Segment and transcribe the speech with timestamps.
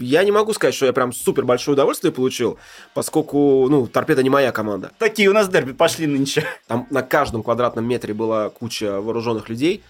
[0.00, 2.58] я не могу сказать, что я прям супер большое удовольствие получил,
[2.94, 4.92] поскольку, ну, торпеда не моя команда.
[4.98, 6.44] Такие у нас дерби пошли нынче.
[6.66, 9.82] Там на каждом квадратном метре была куча вооруженных людей.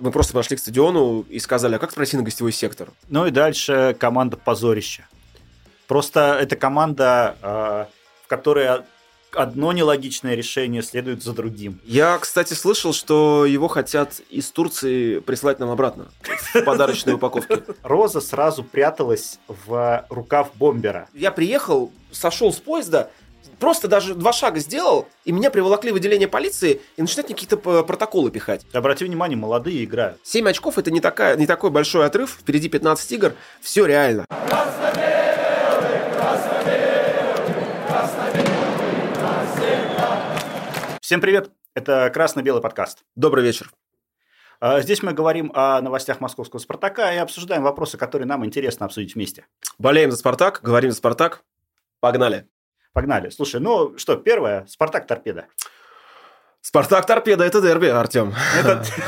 [0.00, 2.90] Мы просто пошли к стадиону и сказали, а как пройти на гостевой сектор?
[3.08, 5.06] Ну и дальше команда позорище.
[5.88, 7.86] Просто это команда, э,
[8.24, 8.82] в которой
[9.32, 11.80] одно нелогичное решение следует за другим.
[11.84, 16.08] Я, кстати, слышал, что его хотят из Турции прислать нам обратно
[16.54, 17.62] в подарочной упаковке.
[17.82, 21.08] Роза сразу пряталась в рукав бомбера.
[21.14, 23.10] Я приехал, сошел с поезда,
[23.58, 27.56] просто даже два шага сделал, и меня приволокли в отделение полиции и начинают мне какие-то
[27.82, 28.64] протоколы пихать.
[28.72, 30.18] Обрати внимание, молодые играют.
[30.22, 34.24] 7 очков это не, такая, не такой большой отрыв, впереди 15 игр, все реально.
[41.08, 41.50] Всем привет!
[41.74, 42.98] Это красно-белый подкаст.
[43.16, 43.72] Добрый вечер.
[44.60, 49.14] А, здесь мы говорим о новостях московского «Спартака» и обсуждаем вопросы, которые нам интересно обсудить
[49.14, 49.46] вместе.
[49.78, 51.44] Болеем за «Спартак», говорим за «Спартак».
[52.00, 52.46] Погнали.
[52.92, 53.30] Погнали.
[53.30, 55.46] Слушай, ну что, первое, «Спартак-торпеда».
[56.60, 58.34] Спартак-торпеда– это дерби, Артем.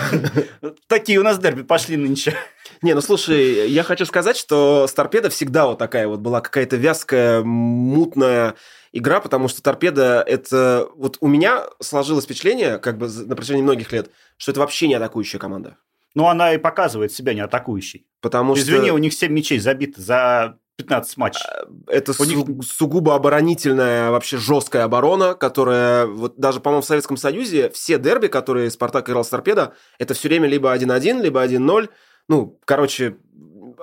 [0.87, 2.35] Такие у нас дерби пошли нынче.
[2.81, 6.77] Не, ну слушай, я хочу сказать, что с торпеда всегда вот такая вот была какая-то
[6.77, 8.55] вязкая, мутная
[8.93, 10.89] игра, потому что торпеда это...
[10.95, 14.95] Вот у меня сложилось впечатление, как бы на протяжении многих лет, что это вообще не
[14.95, 15.77] атакующая команда.
[16.15, 18.07] Ну, она и показывает себя не атакующей.
[18.21, 18.95] Потому Извини, что...
[18.95, 21.47] у них 7 мячей забиты за 15 матчей.
[21.47, 22.65] А, это У них...
[22.65, 28.71] сугубо оборонительная, вообще жесткая оборона, которая, вот даже, по-моему, в Советском Союзе все дерби, которые
[28.71, 31.89] Спартак играл с Торпедо, это все время либо 1-1, либо 1-0.
[32.29, 33.17] Ну, короче,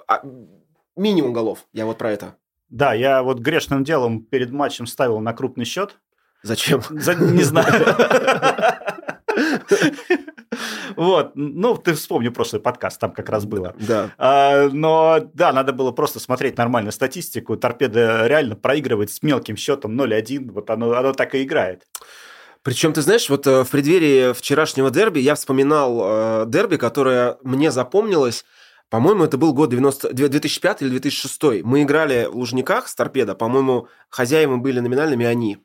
[0.07, 0.21] а,
[0.95, 1.65] минимум голов.
[1.71, 2.35] Я вот про это.
[2.69, 5.99] Да, я вот грешным делом перед матчем ставил на крупный счет.
[6.43, 6.81] Зачем?
[6.89, 7.15] За...
[7.15, 7.95] Не знаю.
[10.95, 13.75] Вот, ну, ты вспомни прошлый подкаст, там как раз было.
[13.79, 14.09] Да.
[14.17, 17.55] А, но, да, надо было просто смотреть нормальную статистику.
[17.55, 21.83] Торпеда реально проигрывает с мелким счетом 0-1, вот оно, оно так и играет.
[22.63, 27.71] Причем, ты знаешь, вот э, в преддверии вчерашнего дерби я вспоминал э, дерби, которое мне
[27.71, 28.43] запомнилось
[28.89, 31.63] по-моему, это был год 90, 2005 или 2006.
[31.63, 33.35] Мы играли в Лужниках с торпедо.
[33.35, 35.57] По-моему, хозяевами были номинальными они.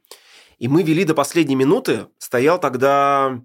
[0.59, 2.09] И мы вели до последней минуты.
[2.19, 3.41] Стоял тогда,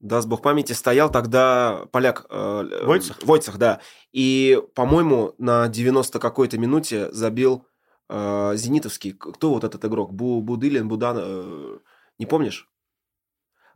[0.00, 2.26] даст бог памяти, стоял тогда поляк...
[2.28, 3.18] Э, Войцах?
[3.22, 3.80] Войцах, да.
[4.12, 7.66] И, по-моему, на 90 какой-то минуте забил
[8.10, 9.12] э, Зенитовский.
[9.12, 10.12] Кто вот этот игрок?
[10.12, 11.16] Бу, Будылин, Будан...
[11.18, 11.78] Э,
[12.18, 12.67] не помнишь?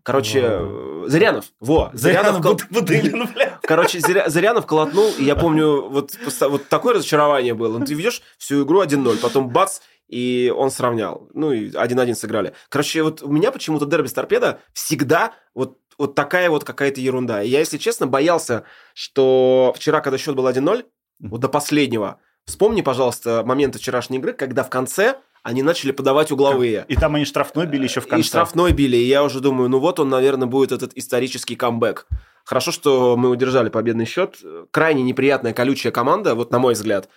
[0.02, 1.04] Короче, О.
[1.06, 1.46] Зырянов.
[1.60, 3.58] Во, Зырянов, Зырянов бля.
[3.62, 7.78] Короче, Зырянов колотнул, и я помню, вот, вот такое разочарование было.
[7.78, 11.28] Ну, ты ведешь всю игру 1-0, потом бац, и он сравнял.
[11.34, 12.54] Ну, и 1-1 сыграли.
[12.68, 17.42] Короче, вот у меня почему-то дерби с торпедо всегда вот, вот такая вот какая-то ерунда.
[17.42, 18.64] И я, если честно, боялся,
[18.94, 20.84] что вчера, когда счет был 1-0,
[21.20, 26.84] вот до последнего, вспомни, пожалуйста, моменты вчерашней игры, когда в конце они начали подавать угловые.
[26.88, 28.20] И там они штрафной били еще в конце.
[28.20, 32.06] И штрафной били, и я уже думаю, ну вот он, наверное, будет этот исторический камбэк.
[32.44, 34.38] Хорошо, что мы удержали победный счет.
[34.70, 37.08] Крайне неприятная колючая команда, вот на мой взгляд,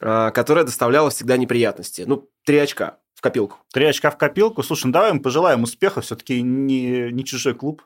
[0.00, 2.04] а, которая доставляла всегда неприятности.
[2.06, 3.58] Ну, три очка в копилку.
[3.72, 4.62] Три очка в копилку.
[4.62, 7.82] Слушай, ну давай мы пожелаем успеха, все-таки не, не чужой клуб.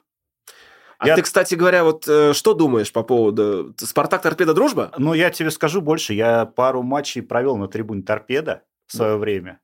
[0.98, 1.16] А я...
[1.16, 4.92] ты, кстати говоря, вот э, что думаешь по поводу Спартак Торпеда Дружба?
[4.98, 6.14] Ну, я тебе скажу больше.
[6.14, 9.58] Я пару матчей провел на трибуне Торпеда в свое время.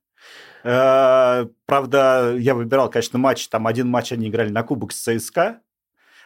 [0.63, 3.47] Э, правда, я выбирал, конечно, матч.
[3.47, 5.61] Там один матч они играли на Кубок с ЦСКА.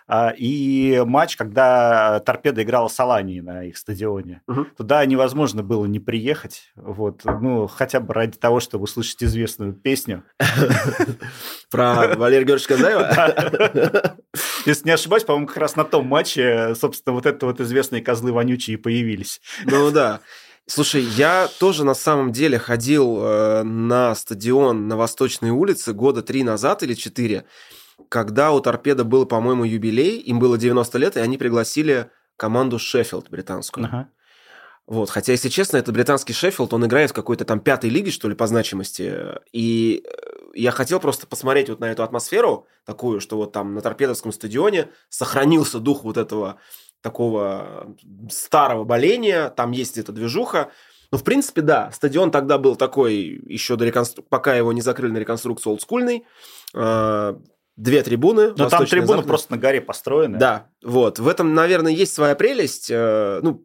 [0.08, 4.42] А, и матч, когда Торпеда играла с Аланией на их стадионе.
[4.48, 4.66] Угу.
[4.78, 6.72] Туда невозможно было не приехать.
[6.76, 10.24] Вот, ну, хотя бы ради того, чтобы услышать известную песню.
[11.72, 14.18] Про Валерия Георгиевича Казаева?
[14.66, 18.32] Если не ошибаюсь, по-моему, как раз на том матче, собственно, вот это вот известные козлы
[18.32, 19.42] вонючие появились.
[19.66, 20.22] Ну да.
[20.66, 26.44] Слушай, я тоже на самом деле ходил э, на стадион на Восточной улице года три
[26.44, 27.46] назад или четыре,
[28.08, 33.30] когда у Торпеда был, по-моему, юбилей, им было 90 лет, и они пригласили команду Шеффилд
[33.30, 33.88] британскую.
[33.88, 34.10] Ага.
[34.86, 38.28] Вот, хотя, если честно, это британский Шеффилд, он играет в какой-то там пятой лиге, что
[38.28, 39.14] ли, по значимости.
[39.52, 43.82] И э, я хотел просто посмотреть вот на эту атмосферу такую, что вот там на
[43.82, 46.60] торпедовском стадионе сохранился дух вот этого
[47.04, 47.96] такого
[48.32, 50.72] старого боления, там есть эта движуха.
[51.12, 54.24] Ну, в принципе, да, стадион тогда был такой, еще до реконстру...
[54.24, 56.26] пока его не закрыли на реконструкцию олдскульный.
[56.74, 57.38] А,
[57.76, 58.54] две трибуны.
[58.58, 59.28] Но там трибуны западная.
[59.28, 60.40] просто на горе построены.
[60.40, 61.20] Да, вот.
[61.20, 62.90] В этом, наверное, есть своя прелесть.
[62.90, 63.64] Э, ну,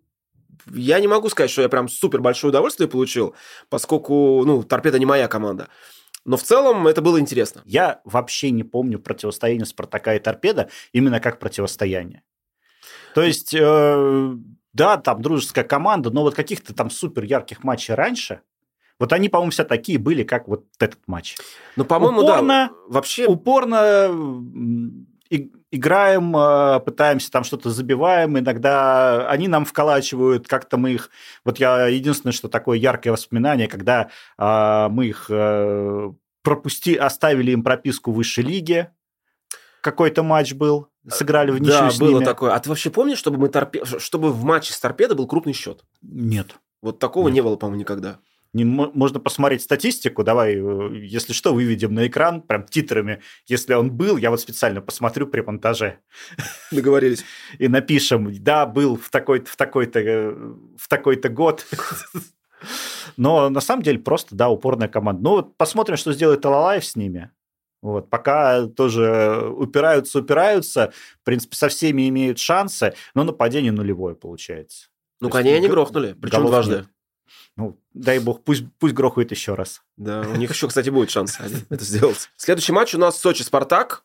[0.66, 3.34] я не могу сказать, что я прям супер большое удовольствие получил,
[3.70, 5.68] поскольку, ну, торпеда не моя команда.
[6.24, 7.62] Но в целом это было интересно.
[7.64, 12.22] Я вообще не помню противостояние Спартака и Торпеда именно как противостояние.
[13.14, 14.34] То есть э,
[14.72, 18.40] да, там дружеская команда, но вот каких-то там супер ярких матчей раньше,
[18.98, 21.36] вот они, по-моему, все такие были, как вот этот матч.
[21.76, 22.70] Ну, по-моему, упорно, да.
[22.88, 23.26] Вообще...
[23.26, 24.10] Упорно
[25.30, 31.10] и, играем, э, пытаемся там что-то забиваем, иногда они нам вколачивают, как-то мы их...
[31.44, 34.08] Вот я единственное, что такое яркое воспоминание, когда
[34.38, 36.12] э, мы их э,
[36.42, 38.92] пропусти, оставили им прописку в высшей лиге,
[39.80, 42.24] какой-то матч был, сыграли в ничью Да, с было ними.
[42.24, 42.52] такое.
[42.54, 43.84] А ты вообще помнишь, чтобы, мы торпе...
[43.84, 45.84] чтобы в матче с торпедо был крупный счет?
[46.02, 46.56] Нет.
[46.82, 47.34] Вот такого Нет.
[47.36, 48.18] не было, по-моему, никогда.
[48.54, 53.20] Не, мо- можно посмотреть статистику, давай, э, если что, выведем на экран, прям титрами.
[53.46, 55.98] Если он был, я вот специально посмотрю при монтаже.
[56.70, 57.24] Договорились.
[57.58, 60.30] и напишем, да, был в такой-то, в такой-то, э,
[60.78, 61.66] в такой-то год.
[63.16, 65.22] Но на самом деле просто, да, упорная команда.
[65.22, 67.30] Ну вот посмотрим, что сделает Алалаев с ними.
[67.80, 74.88] Вот, пока тоже упираются, упираются, в принципе, со всеми имеют шансы, но нападение нулевое получается.
[75.20, 76.76] Ну, коней они грохнули, причем дважды.
[76.76, 76.86] нет.
[77.56, 79.82] Ну, дай бог, пусть, пусть грохают еще раз.
[79.96, 81.38] Да, у них еще, кстати, будет шанс
[81.70, 82.30] это сделать.
[82.36, 84.04] Следующий матч у нас Сочи-Спартак.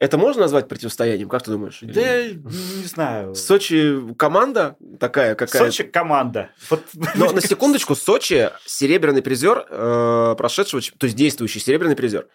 [0.00, 1.78] Это можно назвать противостоянием, как ты думаешь?
[1.82, 3.34] Да, не знаю.
[3.36, 6.48] Сочи команда такая, какая Сочи команда.
[6.70, 6.82] Вот-
[7.14, 12.28] Но на секундочку, Сочи серебряный призер э, прошедшего, то есть действующий серебряный призер.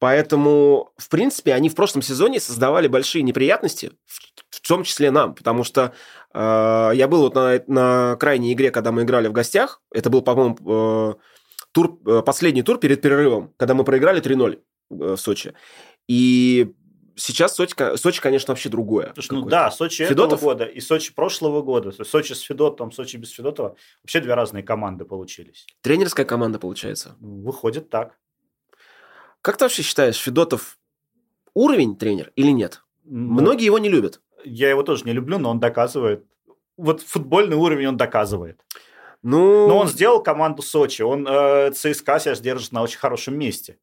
[0.00, 5.36] Поэтому, в принципе, они в прошлом сезоне создавали большие неприятности, в, в том числе нам,
[5.36, 5.92] потому что
[6.34, 9.80] э, я был вот на, на крайней игре, когда мы играли в гостях.
[9.92, 11.14] Это был, по-моему, э,
[11.70, 14.58] тур, э, последний тур перед перерывом, когда мы проиграли 3-0 э,
[14.90, 15.54] в Сочи.
[16.08, 16.74] И
[17.16, 19.12] сейчас Сочи, Сочи конечно, вообще другое.
[19.14, 20.38] Слушай, ну да, Сочи Федотов?
[20.38, 21.92] этого года и Сочи прошлого года.
[22.04, 23.76] Сочи с Федотом, Сочи без Федотова.
[24.02, 25.66] Вообще две разные команды получились.
[25.80, 27.16] Тренерская команда получается.
[27.20, 28.16] Выходит так.
[29.40, 30.78] Как ты вообще считаешь, Федотов
[31.54, 32.82] уровень тренер или нет?
[33.04, 34.20] Ну, Многие его не любят.
[34.44, 36.24] Я его тоже не люблю, но он доказывает.
[36.76, 38.60] Вот футбольный уровень он доказывает.
[39.22, 41.02] Ну, Но он сделал команду Сочи.
[41.02, 43.78] Он э, ЦСКА сейчас держит на очень хорошем месте.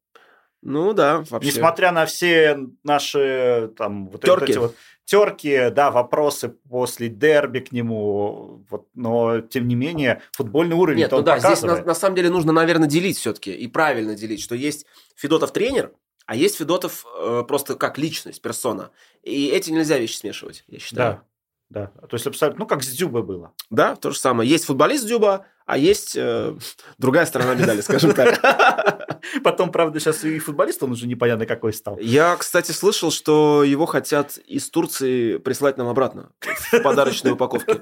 [0.62, 1.50] Ну да, вообще.
[1.50, 4.50] Несмотря на все наши там вот Тёрки.
[4.52, 10.76] эти вот терки, да, вопросы после дерби к нему, вот, но тем не менее футбольный
[10.76, 11.86] уровень Нет, ну он да, здесь на, показывает.
[11.86, 14.86] на самом деле нужно, наверное, делить все-таки и правильно делить, что есть
[15.16, 15.92] Федотов тренер,
[16.26, 18.90] а есть Федотов э, просто как личность, персона.
[19.22, 21.22] И эти нельзя вещи смешивать, я считаю.
[21.68, 22.06] Да, да.
[22.06, 23.52] То есть абсолютно, ну как с Дзюбой было.
[23.70, 24.48] Да, то же самое.
[24.48, 26.54] Есть футболист Дзюба, а есть э,
[26.98, 28.40] другая сторона медали, скажем так.
[29.44, 31.98] Потом, правда, сейчас и футболист он уже непонятно какой стал.
[31.98, 37.80] Я, кстати, слышал, что его хотят из Турции прислать нам обратно в подарочной упаковке.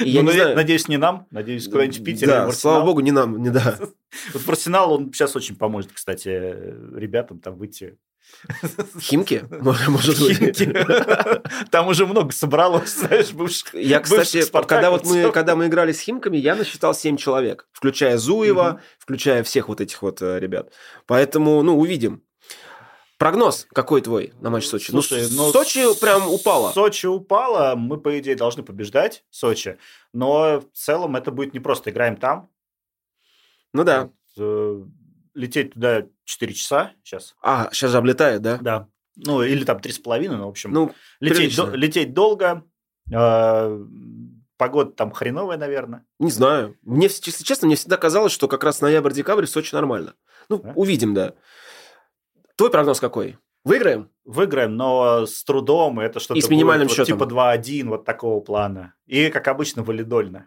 [0.00, 0.56] Ну, знаю.
[0.56, 2.32] Надеюсь, не нам, надеюсь, куда-нибудь в Питере.
[2.32, 3.78] Да, слава богу, не нам, не да.
[4.32, 7.98] Вот Арсенал он сейчас очень поможет, кстати, ребятам там выйти.
[9.00, 10.38] Химки, может быть.
[10.58, 11.70] Химки.
[11.70, 13.74] Там уже много собралось, знаешь, бывших.
[13.74, 17.66] Я, кстати, бывших когда вот мы, когда мы играли с Химками, я насчитал 7 человек,
[17.72, 18.80] включая Зуева, Мгм.
[18.98, 20.72] включая всех вот этих вот э, ребят.
[21.06, 22.22] Поэтому, ну, увидим.
[23.16, 24.90] Прогноз какой твой на матч Сочи?
[24.90, 26.72] Слушай, ну, ну, Сочи прям упала.
[26.72, 29.78] Сочи упала, мы, по идее, должны побеждать Сочи,
[30.12, 32.50] но в целом это будет не просто играем там.
[33.72, 34.10] Ну да.
[34.36, 34.82] Э,
[35.34, 37.34] Лететь туда 4 часа сейчас.
[37.42, 38.58] А, сейчас же облетает, да?
[38.60, 38.88] Да.
[39.16, 40.72] Ну, или там 3,5, ну, в общем.
[40.72, 42.64] Ну, лететь, до- лететь долго.
[43.12, 43.84] э,
[44.56, 46.06] Погода там хреновая, наверное.
[46.20, 46.76] не знаю.
[46.82, 50.14] Мне, если честно, мне всегда казалось, что как раз ноябрь-декабрь в Сочи нормально.
[50.48, 50.72] Ну, Да?
[50.76, 51.34] увидим, да.
[52.56, 53.36] Твой прогноз какой?
[53.64, 54.10] Выиграем?
[54.24, 55.98] Выиграем, но с трудом.
[55.98, 57.18] Это что-то И с минимальным будет вот счетом.
[57.18, 58.94] типа 2-1, вот такого плана.
[59.06, 60.46] И, как обычно, валидольно.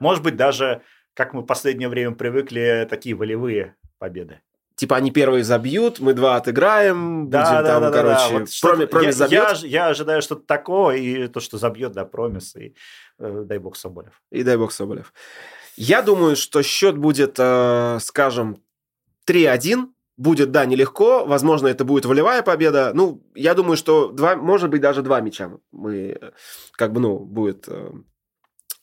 [0.00, 0.82] Может быть, даже,
[1.14, 4.40] как мы в последнее время привыкли, такие волевые победы.
[4.76, 8.38] Типа они первые забьют, мы два отыграем, Да, будем да, там, да, да, короче, да.
[8.40, 11.92] Вот что-то- проме- промис я, забьет, я я ожидаю что-то такое, и то, что забьет,
[11.92, 12.74] да, промис, и
[13.18, 14.20] э, дай бог Соболев.
[14.30, 15.14] и дай бог Соболев.
[15.76, 18.62] Я думаю, что счет будет, э, скажем,
[19.26, 19.88] 3-1.
[20.18, 21.26] Будет, да, нелегко.
[21.26, 22.92] Возможно, это будет волевая победа.
[22.94, 26.30] Ну, я думаю, что два, может быть, даже два мяча мы, э,
[26.72, 27.90] как бы, ну, будет, э,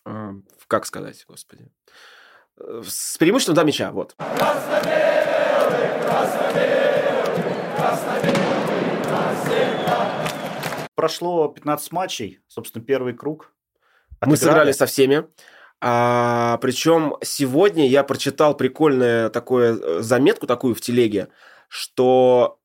[0.05, 0.29] э,
[0.67, 1.67] как сказать, господи,
[2.59, 4.15] Э, с преимуществом два мяча, вот.
[10.95, 13.51] Прошло 15 матчей, собственно, первый круг.
[14.21, 14.35] Мы Отыграли.
[14.37, 15.27] сыграли со всеми.
[15.81, 21.27] А, причем сегодня я прочитал прикольную такую э, заметку такую в телеге,
[21.67, 22.57] что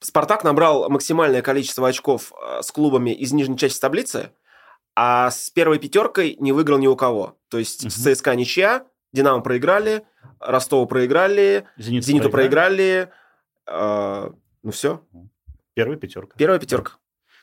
[0.00, 4.30] Спартак набрал максимальное количество очков э, с клубами из нижней части таблицы,
[4.96, 7.36] а с первой пятеркой не выиграл ни у кого.
[7.48, 7.90] То есть Мгм.
[7.90, 10.04] с ЦСКА ничья, Динамо проиграли,
[10.40, 13.10] Ростову проиграли, Зенит Зениту проиграли.
[13.66, 14.30] э,
[14.62, 15.02] ну все,
[15.74, 16.36] Первая пятерка.
[16.36, 16.92] первая пятерка.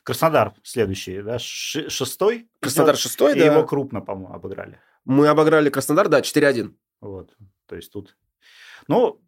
[0.02, 2.48] Краснодар следующий, да, шестой.
[2.60, 3.46] Краснодар идет, шестой, и да.
[3.46, 4.80] его крупно, по-моему, обыграли.
[5.04, 6.72] Мы обыграли Краснодар, да, 4-1.
[7.00, 7.34] Вот,
[7.66, 8.16] то есть тут...
[8.86, 9.20] Ну,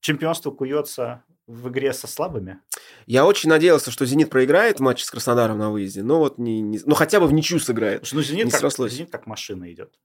[0.00, 2.58] чемпионство куется в игре со слабыми.
[3.06, 6.80] Я очень надеялся, что «Зенит» проиграет матч с Краснодаром на выезде, но вот не, не,
[6.84, 8.08] ну хотя бы в ничью сыграет.
[8.12, 9.98] ну, «Зенит», не как, «Зенит» как машина идет.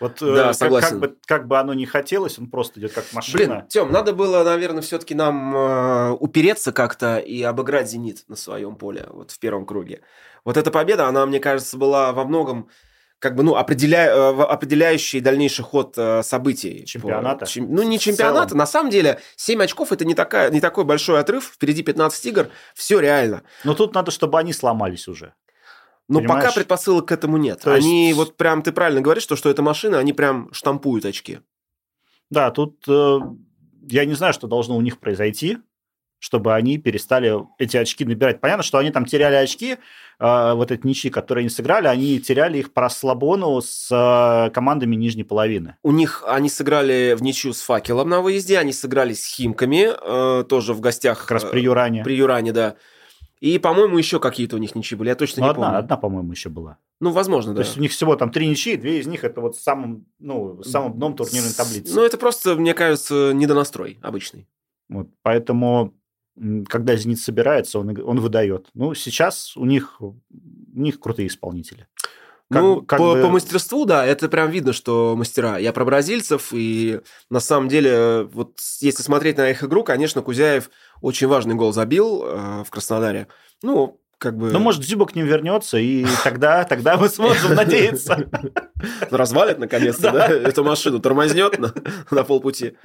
[0.00, 0.88] Вот да, э, согласен.
[0.88, 3.38] Как, как, бы, как бы оно ни хотелось, он просто идет как машина.
[3.38, 8.76] Блин, Тем, надо было, наверное, все-таки нам э, упереться как-то и обыграть «Зенит» на своем
[8.76, 10.02] поле, вот в первом круге.
[10.44, 12.68] Вот эта победа, она, мне кажется, была во многом
[13.22, 14.08] как бы, ну, определя...
[14.08, 16.84] Э, определяющий дальнейший ход э, событий.
[16.84, 17.46] Чемпионата?
[17.46, 17.60] По...
[17.60, 18.56] Ну, не чемпионата.
[18.56, 21.52] На самом деле, 7 очков– это не, такая, не такой большой отрыв.
[21.54, 22.48] Впереди 15 игр.
[22.74, 23.44] Все реально.
[23.62, 25.34] Но тут надо, чтобы они сломались уже.
[26.08, 26.44] Но Понимаешь?
[26.44, 27.60] пока предпосылок к этому нет.
[27.62, 28.18] То они есть...
[28.18, 31.40] вот прям, ты правильно говоришь, что, что это машина, они прям штампуют очки.
[32.30, 33.18] Да, тут э,
[33.88, 35.58] я не знаю, что должно у них произойти,
[36.18, 38.40] чтобы они перестали эти очки набирать.
[38.40, 39.76] Понятно, что они там теряли очки,
[40.20, 44.94] э, вот эти ничьи, которые они сыграли, они теряли их по расслабону с э, командами
[44.94, 45.76] нижней половины.
[45.82, 50.44] У них они сыграли в ничью с факелом на выезде, они сыграли с Химками, э,
[50.44, 51.22] тоже в гостях.
[51.22, 52.04] Как раз при Юране.
[52.04, 52.76] При Юране, да.
[53.42, 55.78] И, по-моему, еще какие-то у них ничьи были, я точно ну, не одна, помню.
[55.80, 56.78] Одна, по-моему, еще была.
[57.00, 57.62] Ну, возможно, да.
[57.62, 60.62] То есть у них всего там три ничьи, две из них это вот самым, ну,
[60.62, 61.92] самым дном турнирной таблицы.
[61.92, 64.46] Ну, это просто, мне кажется, недонастрой обычный.
[64.88, 65.92] Вот, поэтому,
[66.68, 68.68] когда «Зенит» собирается, он, он выдает.
[68.74, 70.14] Ну, сейчас у них, у
[70.72, 71.88] них крутые исполнители.
[72.52, 73.22] Как, ну, как по, бы...
[73.22, 75.56] по мастерству, да, это прям видно, что мастера.
[75.56, 80.70] Я про бразильцев, и на самом деле, вот если смотреть на их игру, конечно, Кузяев
[81.02, 83.28] очень важный гол забил э, в Краснодаре.
[83.62, 84.52] Ну, как бы...
[84.52, 88.30] Ну, может, Зюба к ним вернется, и тогда, тогда мы сможем надеяться.
[89.10, 91.58] Развалит, наконец-то, да, эту машину, тормознет
[92.10, 92.76] на полпути.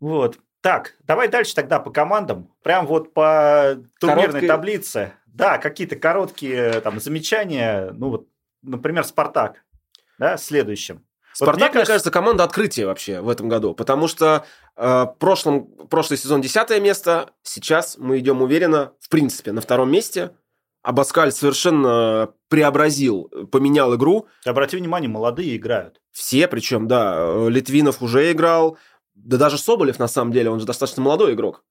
[0.00, 0.38] Вот.
[0.62, 2.50] Так, давай дальше тогда по командам.
[2.62, 5.12] Прям вот по турнирной таблице.
[5.26, 7.92] Да, какие-то короткие там замечания.
[7.92, 8.28] Ну вот,
[8.62, 9.64] например, Спартак,
[10.18, 11.05] да, следующим.
[11.36, 15.66] Спартак, вот мне, кажется, кажется, команда открытия вообще в этом году, потому что э, прошлом,
[15.90, 20.30] прошлый сезон десятое место, сейчас мы идем уверенно, в принципе, на втором месте.
[20.82, 24.28] Абаскаль совершенно преобразил, поменял игру.
[24.46, 26.00] Обрати внимание, молодые играют.
[26.10, 28.78] Все, причем, да, Литвинов уже играл,
[29.14, 31.64] да даже Соболев, на самом деле, он же достаточно молодой игрок.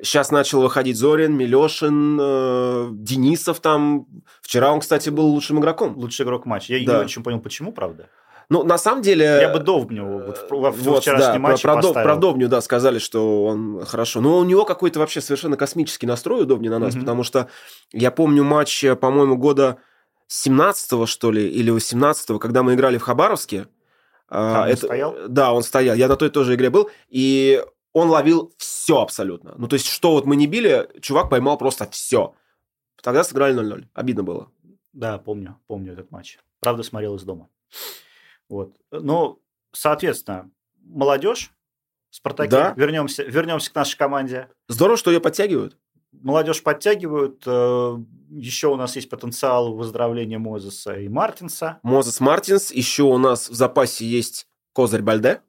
[0.00, 4.06] Сейчас начал выходить Зорин, Милешин, э, Денисов там.
[4.42, 5.96] Вчера он, кстати, был лучшим игроком.
[5.96, 6.74] Лучший игрок матча.
[6.74, 6.98] Я да.
[6.98, 8.08] не очень понял, почему, правда.
[8.52, 9.24] Ну, на самом деле...
[9.24, 11.94] Я бы Довбню вот, во вот, вчерашнем да, матче про, поставил.
[11.94, 14.20] про Довню, да, сказали, что он хорошо.
[14.20, 17.00] Но у него какой-то вообще совершенно космический настрой у на нас, mm-hmm.
[17.00, 17.48] потому что
[17.92, 19.78] я помню матч, по-моему, года
[20.30, 23.68] 17-го, что ли, или 18-го, когда мы играли в Хабаровске.
[24.28, 25.16] А, это, стоял?
[25.28, 25.96] Да, он стоял.
[25.96, 26.90] Я на той тоже игре был.
[27.08, 29.54] И он ловил все абсолютно.
[29.56, 32.34] Ну, то есть, что вот мы не били, чувак поймал просто все.
[33.02, 33.86] Тогда сыграли 0-0.
[33.94, 34.50] Обидно было.
[34.92, 36.38] Да, помню, помню этот матч.
[36.60, 37.48] Правда, смотрел из дома.
[38.48, 38.76] Вот.
[38.90, 41.52] Ну, соответственно, молодежь,
[42.10, 42.74] Спартаке, да.
[42.76, 44.48] вернемся, вернемся к нашей команде.
[44.68, 45.78] Здорово, что ее подтягивают.
[46.12, 47.42] Молодежь подтягивают.
[47.46, 47.96] Э,
[48.28, 51.80] еще у нас есть потенциал выздоровления Мозеса и Мартинса.
[51.82, 52.70] Мозес Мартинс.
[52.70, 55.40] Еще у нас в запасе есть Козырь Бальде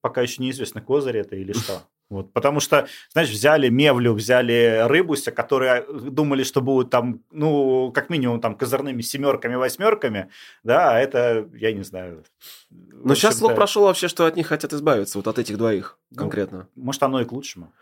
[0.00, 1.82] пока еще неизвестно, козырь это или что.
[2.10, 8.08] Вот, потому что, знаешь, взяли Мевлю, взяли Рыбуся, которые думали, что будут там, ну, как
[8.08, 10.30] минимум, там, козырными семерками, восьмерками,
[10.62, 12.24] да, а это, я не знаю.
[12.70, 16.16] Но сейчас слух прошел вообще, что от них хотят избавиться, вот от этих двоих ну,
[16.16, 16.68] конкретно.
[16.76, 17.74] Может, оно и к лучшему.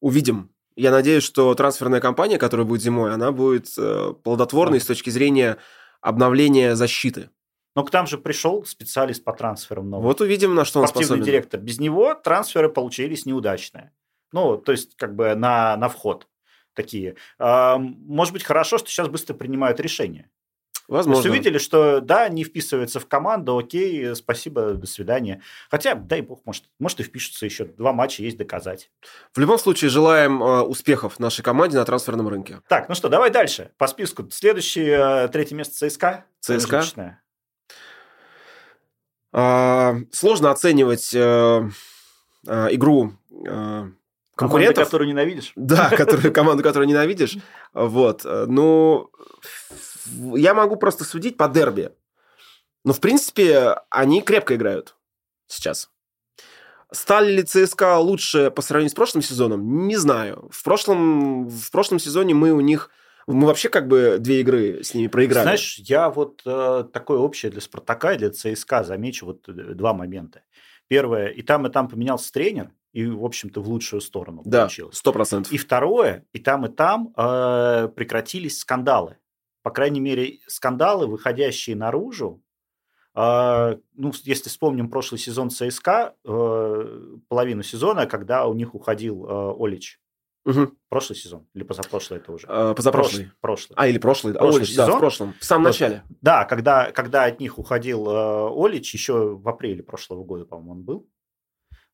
[0.00, 0.50] Увидим.
[0.74, 4.84] Я надеюсь, что трансферная кампания, которая будет зимой, она будет э, плодотворной да.
[4.84, 5.56] с точки зрения
[6.00, 7.30] обновления защиты.
[7.78, 10.02] Но к там же пришел специалист по трансферам новый.
[10.02, 11.22] Вот увидим, на что он способен.
[11.22, 11.60] директор.
[11.60, 13.92] Без него трансферы получились неудачные.
[14.32, 16.26] Ну, то есть, как бы на, на вход
[16.74, 17.14] такие.
[17.38, 20.28] А, может быть, хорошо, что сейчас быстро принимают решения.
[20.88, 21.22] Возможно.
[21.22, 25.40] То есть увидели, что да, не вписывается в команду, окей, спасибо, до свидания.
[25.70, 27.66] Хотя, дай бог, может, может и впишутся еще.
[27.66, 28.90] Два матча есть доказать.
[29.32, 32.60] В любом случае, желаем э, успехов нашей команде на трансферном рынке.
[32.68, 34.28] Так, ну что, давай дальше по списку.
[34.32, 36.24] Следующее, э, третье место ЦСКА.
[36.40, 36.82] ЦСКА.
[36.96, 37.18] А,
[40.12, 41.70] сложно оценивать э,
[42.46, 43.90] э, игру э,
[44.34, 44.74] конкурентов.
[44.74, 45.52] Команду, которую ненавидишь.
[45.56, 47.36] Да, которую, команду, которую ненавидишь.
[47.72, 48.24] Вот.
[48.24, 49.10] Ну,
[50.34, 51.90] я могу просто судить по дерби.
[52.84, 54.96] Но, в принципе, они крепко играют
[55.46, 55.90] сейчас.
[56.90, 59.86] Стали ли ЦСКА лучше по сравнению с прошлым сезоном?
[59.86, 60.48] Не знаю.
[60.50, 62.90] В прошлом, в прошлом сезоне мы у них
[63.34, 65.44] мы вообще как бы две игры с ними проиграли.
[65.44, 69.92] Знаешь, я вот э, такое общее для Спартака и для ЦСКА замечу вот э, два
[69.92, 70.42] момента.
[70.88, 74.96] Первое, и там, и там поменялся тренер, и, в общем-то, в лучшую сторону Да, получилось.
[74.96, 75.52] сто процентов.
[75.52, 79.18] И второе, и там, и там э, прекратились скандалы.
[79.62, 82.42] По крайней мере, скандалы, выходящие наружу.
[83.14, 90.00] Э, ну, если вспомним прошлый сезон ЦСКА, э, половину сезона, когда у них уходил Олич.
[90.48, 90.78] Мгм.
[90.88, 92.46] Прошлый сезон или позапрошлый это уже?
[92.48, 93.30] Э, позапрошлый.
[93.42, 93.74] Прошлый.
[93.74, 93.74] прошлый.
[93.76, 94.32] А, или прошлый.
[94.32, 94.38] да.
[94.40, 94.92] Прошлый да, сезон?
[94.92, 95.34] в прошлом.
[95.38, 95.68] В самом Вот.
[95.68, 96.02] начале.
[96.22, 100.82] Да, когда, когда от них уходил э, Олич, еще в апреле прошлого года, по-моему, он
[100.84, 101.06] был.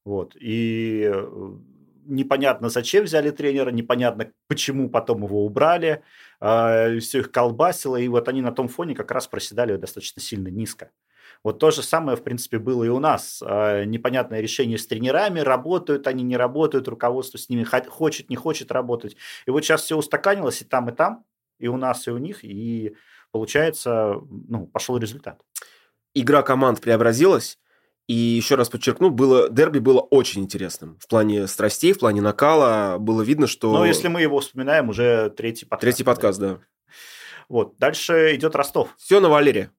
[0.04, 0.37] Вот.
[0.37, 1.52] И э,
[2.04, 6.04] непонятно, зачем взяли тренера, непонятно, почему потом его убрали.
[6.38, 10.92] все их колбасило, и вот они на том фоне как раз проседали достаточно сильно низко.
[11.44, 13.42] Вот то же самое, в принципе, было и у нас.
[13.46, 18.36] Э, Непонятное решение с тренерами, работают они, не работают, руководство с ними хо- хочет, не
[18.36, 19.16] хочет работать.
[19.46, 21.24] И вот сейчас все устаканилось и там, и там,
[21.60, 22.96] и у нас, и у них, и
[23.30, 24.14] получается,
[24.48, 25.42] ну, пошел результат.
[26.14, 27.58] Игра команд преобразилась.
[28.06, 30.98] И еще раз подчеркну, было, дерби было очень интересным.
[31.00, 33.72] В плане страстей, в плане накала было видно, что...
[33.72, 35.80] Но если мы его вспоминаем, уже третий подкаст.
[35.80, 36.58] Третий подкаст, да.
[37.48, 38.94] Вот, дальше идет Ростов.
[38.98, 39.70] Все на Валере.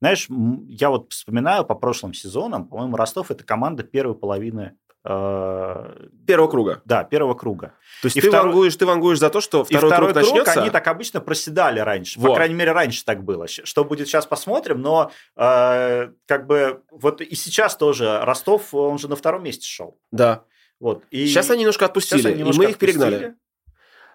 [0.00, 0.28] Знаешь,
[0.68, 6.82] я вот вспоминаю по прошлым сезонам, по-моему, Ростов– это команда первой половины, э, Первого круга.
[6.84, 7.72] да, первого круга.
[8.02, 10.22] То есть И ты, второй- вангуешь, ты вангуешь за то, что И второй, второй круг
[10.24, 10.60] круг, начнется.
[10.62, 12.20] они так обычно проседали раньше.
[12.20, 12.34] По Вот.
[12.36, 13.48] крайней мере, раньше так было.
[13.48, 14.80] Что будет сейчас, посмотрим.
[14.82, 19.98] Но э, как бы вот и сейчас тоже Ростов, он же на втором месте шел.
[20.12, 20.44] Да.
[20.78, 21.02] Вот.
[21.10, 23.34] И Сейчас они немножко отпустили, они и немножко мы их перегнали.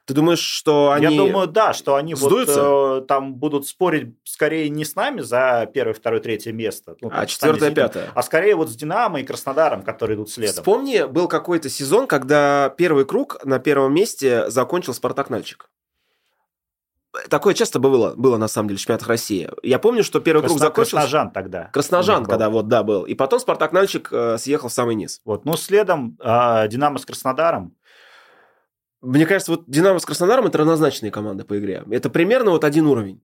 [0.06, 1.06] Ты думаешь, что они...
[1.06, 3.00] Я думаю, да, что они вот сдуются?
[3.00, 6.96] э, там будут спорить скорее не с нами за первое, второе, третье место.
[7.00, 8.12] ну, А четвертое, пятое.
[8.14, 10.56] А скорее вот с Динамо и Краснодаром, которые идут следом.
[10.56, 15.70] Вспомни, был какой-то сезон, когда первый круг на первом месте закончил Спартак Нальчик.
[17.30, 19.48] Такое часто было, было на самом деле в чемпионатах России.
[19.62, 20.96] Я помню, что первый круг Красна- закончился...
[20.96, 21.70] Красножан тогда.
[21.72, 22.30] Красножан, был.
[22.30, 23.04] когда вот, да, был.
[23.04, 25.22] И потом Спартак Нальчик э, съехал в самый низ.
[25.24, 25.46] Вот.
[25.46, 27.76] Ну, следом а, Динамо с Краснодаром.
[29.04, 31.84] Мне кажется, вот Динамо с Краснодаром это равнозначные команды по игре.
[31.92, 33.22] Это примерно вот один уровень.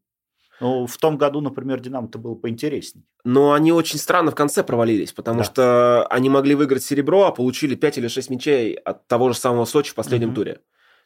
[0.59, 3.05] Ну, в том году, например, Динамо-то было поинтереснее.
[3.23, 5.43] Но они очень странно в конце провалились, потому Да.
[5.45, 9.63] что они могли выиграть серебро, а получили 5 или 6 мячей от того же самого
[9.63, 10.35] Сочи в последнем Мгм.
[10.35, 10.59] туре.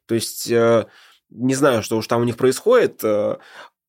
[0.07, 0.87] То есть, э,
[1.29, 3.03] не знаю, что уж там у них происходит.
[3.03, 3.37] Э,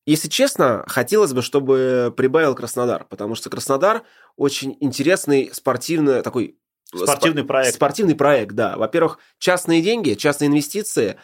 [0.07, 4.03] Если честно, хотелось бы, чтобы прибавил Краснодар, потому что Краснодар
[4.37, 6.59] очень интересный спортивный такой
[6.97, 7.75] Спортивный спо- проект.
[7.75, 8.77] Спортивный проект, да.
[8.77, 11.17] Во-первых, частные деньги, частные инвестиции.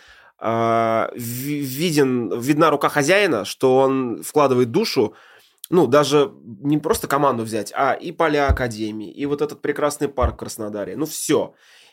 [0.43, 5.15] а, ви- виден, видна рука хозяина, что он вкладывает душу,
[5.69, 10.35] ну, даже не просто команду взять, а и поля Академии, и вот этот прекрасный парк
[10.35, 10.97] в Краснодаре.
[10.97, 11.53] Ну, все.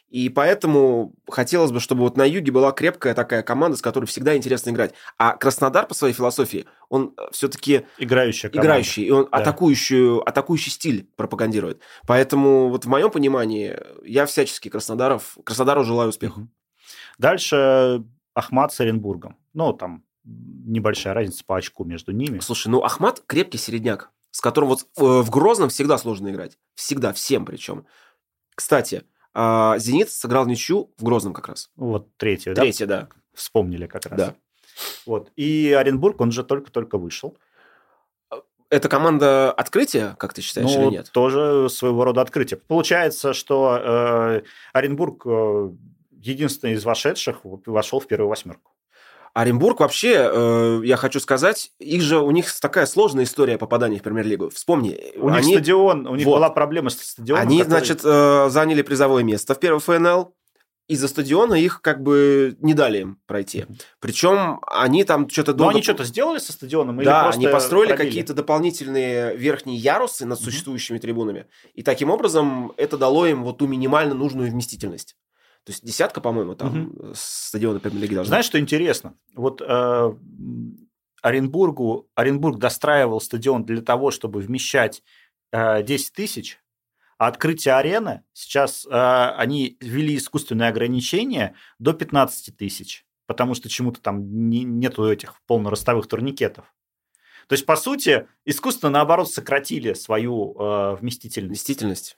[0.09, 4.37] И поэтому хотелось бы, чтобы вот на юге была крепкая такая команда, с которой всегда
[4.37, 4.93] интересно играть.
[5.17, 8.67] А Краснодар по своей философии, он все-таки Играющая команда.
[8.67, 9.37] играющий, и он Да.
[9.39, 11.81] атакующую, атакующий стиль пропагандирует.
[12.07, 16.47] Поэтому вот в моем понимании я всячески Краснодаров, Краснодару желаю успеха.
[17.17, 19.35] Дальше Ахмат с Оренбургом.
[19.53, 22.39] Ну, там небольшая разница по очку между ними.
[22.39, 26.57] Слушай, ну Ахмат крепкий середняк, с которым вот э, в Грозном всегда сложно играть.
[26.75, 27.85] Всегда, всем причем.
[28.55, 29.03] Кстати,
[29.39, 31.69] а, Зенит сыграл ничью в Грозном как раз.
[31.75, 32.61] Вот третье, да?
[32.63, 33.07] Третье, да.
[33.35, 34.17] Вспомнили как раз.
[34.17, 34.35] Да.
[35.05, 35.31] Вот.
[35.35, 37.37] И Оренбург, он же только-только вышел.
[38.71, 41.11] Это команда открытия, как ты считаешь, ну, или нет?
[41.13, 42.57] тоже своего рода открытие.
[42.57, 44.41] Получается, что э,
[44.73, 45.69] Оренбург э,
[46.19, 48.71] единственный из вошедших вошел в первую восьмерку.
[49.37, 54.01] Оренбург вообще, э, я хочу сказать, их же у них такая сложная история попадания в
[54.01, 54.49] премьер-лигу.
[54.49, 56.37] Вспомни, У них они, стадион, у них Вот.
[56.37, 57.43] была проблема с стадионом.
[57.47, 60.33] они который- значит, э, заняли призовое место в первом ФНЛ.
[60.87, 63.65] Из-за стадиона их как бы не дали им пройти.
[63.99, 65.73] Причем они там что-то Но долго...
[65.73, 66.99] они что-то сделали со стадионом?
[66.99, 68.07] или Да, они построили пробили?
[68.07, 71.45] какие-то дополнительные верхние ярусы над существующими трибунами.
[71.75, 75.15] И таким образом это дало им вот ту минимально нужную вместительность.
[75.67, 79.15] То есть десятка, по-моему, там э, стадиона премьер-лиги должна Знаешь, что интересно?
[79.35, 80.13] Вот э,
[81.21, 85.03] Оренбургу, Оренбург достраивал стадион для того, чтобы вмещать
[85.51, 86.61] э, 10 тысяч,
[87.17, 93.99] а открытие арены сейчас э, они ввели искусственное ограничение до 15 тысяч, потому что чему-то
[93.99, 96.73] там не- нету этих полноростовых турникетов.
[97.47, 101.49] То есть, по сути, искусственно, наоборот, сократили свою э, вместительность.
[101.49, 102.17] вместительность.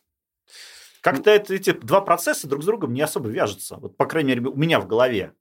[1.02, 3.78] Как-то это, эти два процесса друг с другом не особо вяжутся.
[3.78, 5.34] Вот, по крайней мере, у меня в голове.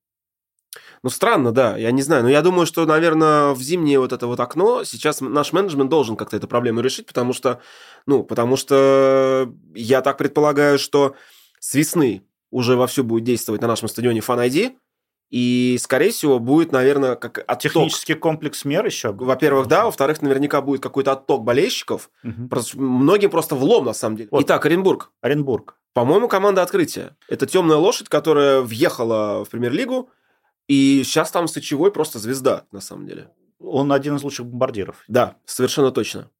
[1.02, 2.24] Ну, странно, да, я не знаю.
[2.24, 6.16] Но я думаю, что, наверное, в зимнее вот это вот окно сейчас наш менеджмент должен
[6.16, 7.60] как-то эту проблему решить, потому что,
[8.06, 11.14] ну, потому что я так предполагаю, что
[11.60, 14.76] с весны уже вовсю будет действовать на нашем стадионе Fan ID,
[15.30, 17.60] и, скорее всего, будет, наверное, как отток.
[17.60, 19.12] Технический комплекс мер еще.
[19.12, 22.10] Во-первых, да, во-вторых, наверняка будет какой-то отток болельщиков.
[22.22, 22.48] Мгм.
[22.48, 24.28] Просто многим просто влом, на самом деле.
[24.32, 24.42] Вот.
[24.44, 25.12] Итак, Оренбург.
[25.20, 25.78] Оренбург.
[25.92, 27.16] По-моему, команда открытия.
[27.28, 30.10] Это темная лошадь, которая въехала в премьер-лигу,
[30.66, 33.30] и сейчас там Сычевой просто звезда, на самом деле.
[33.58, 35.02] Он один из лучших бомбардиров.
[35.08, 36.30] Да, совершенно точно.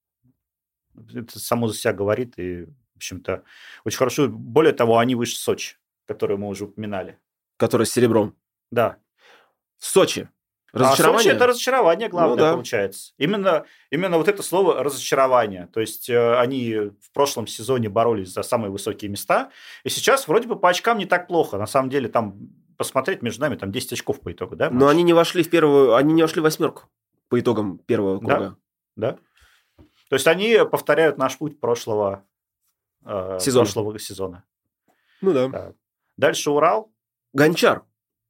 [1.13, 3.43] Это само за себя говорит, и, в общем-то,
[3.85, 4.29] очень хорошо.
[4.29, 7.19] Более того, они выше Сочи, которую мы уже упоминали.
[7.57, 8.37] Который с серебром.
[8.71, 8.97] Да.
[9.79, 10.29] Сочи.
[10.73, 11.17] Разочарование?
[11.17, 12.53] А Сочи это разочарование главное, ну, да.
[12.53, 13.15] получается.
[13.17, 15.69] Именно, именно вот это слово разочарование.
[15.73, 19.51] То есть э, они в прошлом сезоне боролись за самые высокие места,
[19.85, 21.57] и сейчас вроде бы по очкам не так плохо.
[21.57, 24.71] На самом деле там посмотреть между нами там 10 очков по итогу, да?
[24.71, 26.85] Но они не вошли в первую, они не вошли в восьмерку
[27.29, 28.57] по итогам первого круга.
[28.95, 29.13] Да.
[29.13, 29.85] да.
[30.11, 32.27] То есть они повторяют наш путь прошлого
[33.05, 33.65] э, сезона.
[33.65, 34.45] прошлого сезона.
[35.23, 35.49] Ну да.
[35.49, 35.73] да.
[36.17, 36.93] Дальше Урал.
[37.33, 37.85] Гончар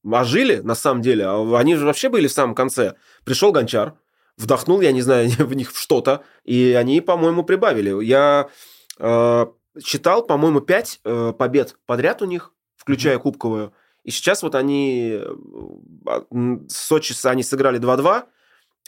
[0.04, 1.26] ожили, на самом деле.
[1.26, 2.94] А они же вообще были в самом конце.
[3.24, 3.94] Пришел Гончар,
[4.36, 8.04] вдохнул, я не знаю, в них что-то, и они, по-моему, прибавили.
[8.04, 8.48] Я
[8.98, 9.46] э,
[9.84, 13.20] считал, по-моему, пять э, побед подряд у них, включая mm-hmm.
[13.20, 13.72] кубковую.
[14.04, 15.34] И сейчас вот они э,
[16.00, 18.24] в Сочи они сыграли 2-2,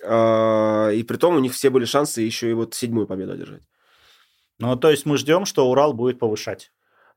[0.03, 3.63] э, и при том у них все были шансы еще и вот седьмую победу одержать.
[4.59, 6.71] Ну, то есть мы ждем, что Урал будет повышать.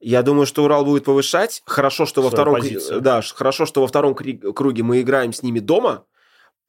[0.05, 1.63] Я думаю, что Урал будет повышать.
[1.65, 2.57] Хорошо, что во втором,
[2.99, 6.05] да, хорошо, что во втором круге мы играем с ними дома.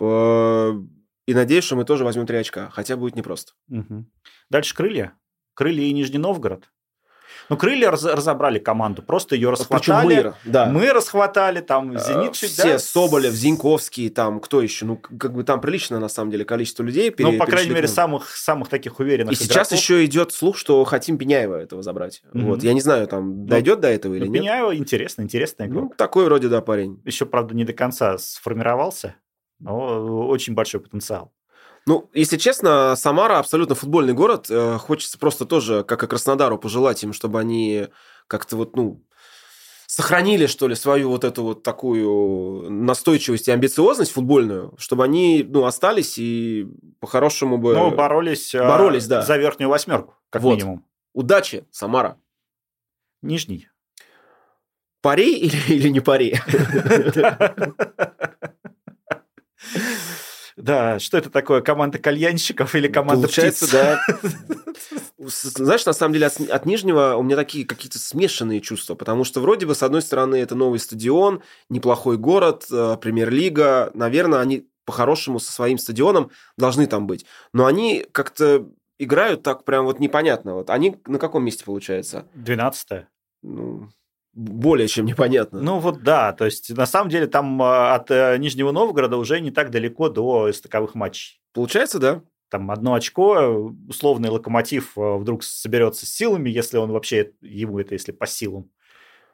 [0.00, 2.70] И надеюсь, что мы тоже возьмем три очка.
[2.70, 3.52] Хотя будет непросто.
[3.68, 4.06] Угу.
[4.50, 5.14] Дальше крылья.
[5.54, 6.70] Крылья и Нижний Новгород.
[7.48, 10.14] Ну, крылья раз, разобрали команду, просто ее расхватали.
[10.14, 10.66] Мы, да.
[10.66, 12.78] мы расхватали, там, Зенит чуть, Все, да?
[12.78, 14.84] Соболев, Зиньковский, там, кто еще?
[14.86, 17.10] Ну, как бы там прилично, на самом деле, количество людей.
[17.10, 19.52] Пере, ну, по крайней мере, самых, самых таких уверенных И игроков.
[19.52, 22.22] сейчас еще идет слух, что хотим Пеняева этого забрать.
[22.32, 22.44] Mm-hmm.
[22.44, 24.42] Вот, я не знаю, там, ну, дойдет до этого или ну, нет.
[24.42, 25.82] Пеняева интересно, интересный игрок.
[25.90, 27.00] Ну, такой вроде, да, парень.
[27.04, 29.16] Еще, правда, не до конца сформировался,
[29.58, 31.32] но очень большой потенциал.
[31.86, 34.46] Ну, если честно, Самара абсолютно футбольный город.
[34.48, 37.88] Э, хочется просто тоже, как и Краснодару, пожелать им, чтобы они
[38.26, 39.04] как-то вот, ну,
[39.86, 45.66] сохранили, что ли, свою вот эту вот такую настойчивость и амбициозность футбольную, чтобы они, ну,
[45.66, 46.66] остались и
[47.00, 47.74] по-хорошему бы...
[47.74, 49.20] Ну, боролись, э, боролись да.
[49.20, 50.54] за верхнюю восьмерку, как вот.
[50.54, 50.84] минимум.
[51.12, 52.18] Удачи, Самара.
[53.20, 53.68] Нижний.
[55.02, 56.34] Пари или, или не пари?
[60.56, 61.60] Да, что это такое?
[61.62, 63.72] Команда кальянщиков или команда Получается, птиц?
[63.72, 64.00] да.
[65.18, 69.40] Знаешь, на самом деле от, от Нижнего у меня такие какие-то смешанные чувства, потому что
[69.40, 75.40] вроде бы, с одной стороны, это новый стадион, неплохой город, э, премьер-лига, наверное, они по-хорошему
[75.40, 77.24] со своим стадионом должны там быть.
[77.52, 80.54] Но они как-то играют так прям вот непонятно.
[80.54, 82.26] Вот они на каком месте получается?
[82.34, 83.08] Двенадцатое.
[83.42, 83.88] Ну,
[84.34, 85.60] более чем непонятно.
[85.60, 89.40] Ну вот да, то есть на самом деле там а, от э, Нижнего Новгорода уже
[89.40, 91.40] не так далеко до стыковых матчей.
[91.52, 92.22] Получается, да.
[92.50, 97.94] Там одно очко, условный локомотив э, вдруг соберется с силами, если он вообще ему это,
[97.94, 98.70] если по силам.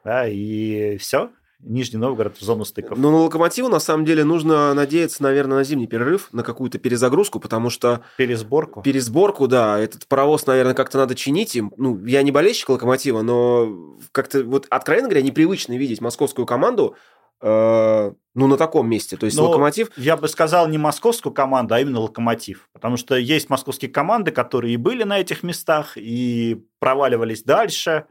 [0.03, 1.29] Да, и все,
[1.63, 2.97] Нижний Новгород в зону стыков.
[2.97, 7.39] Ну, на Локомотиву, на самом деле, нужно надеяться, наверное, на зимний перерыв, на какую-то перезагрузку,
[7.39, 8.01] потому что...
[8.17, 8.81] Пересборку.
[8.81, 9.79] Пересборку, да.
[9.79, 11.71] Этот паровоз, наверное, как-то надо чинить им.
[11.77, 16.95] Ну, я не болельщик Локомотива, но как-то, вот, откровенно говоря, непривычно видеть московскую команду
[17.41, 19.17] э, ну, на таком месте.
[19.17, 19.91] То есть Но Локомотив...
[19.97, 22.69] Я бы сказал не московскую команду, а именно Локомотив.
[22.73, 28.05] Потому что есть московские команды, которые и были на этих местах, и проваливались дальше.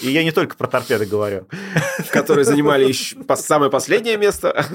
[0.00, 1.46] И я не только про торпеды говорю.
[2.10, 4.66] Которые занимали еще самое последнее место.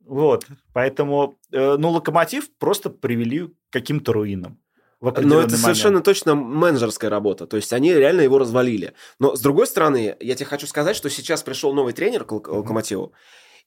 [0.00, 4.58] Вот, поэтому, э, ну, Локомотив просто привели к каким-то руинам.
[5.00, 5.52] Но это момент.
[5.52, 7.46] совершенно точно менеджерская работа.
[7.46, 8.92] То есть они реально его развалили.
[9.18, 13.12] Но с другой стороны, я тебе хочу сказать, что сейчас пришел новый тренер к Локомотиву.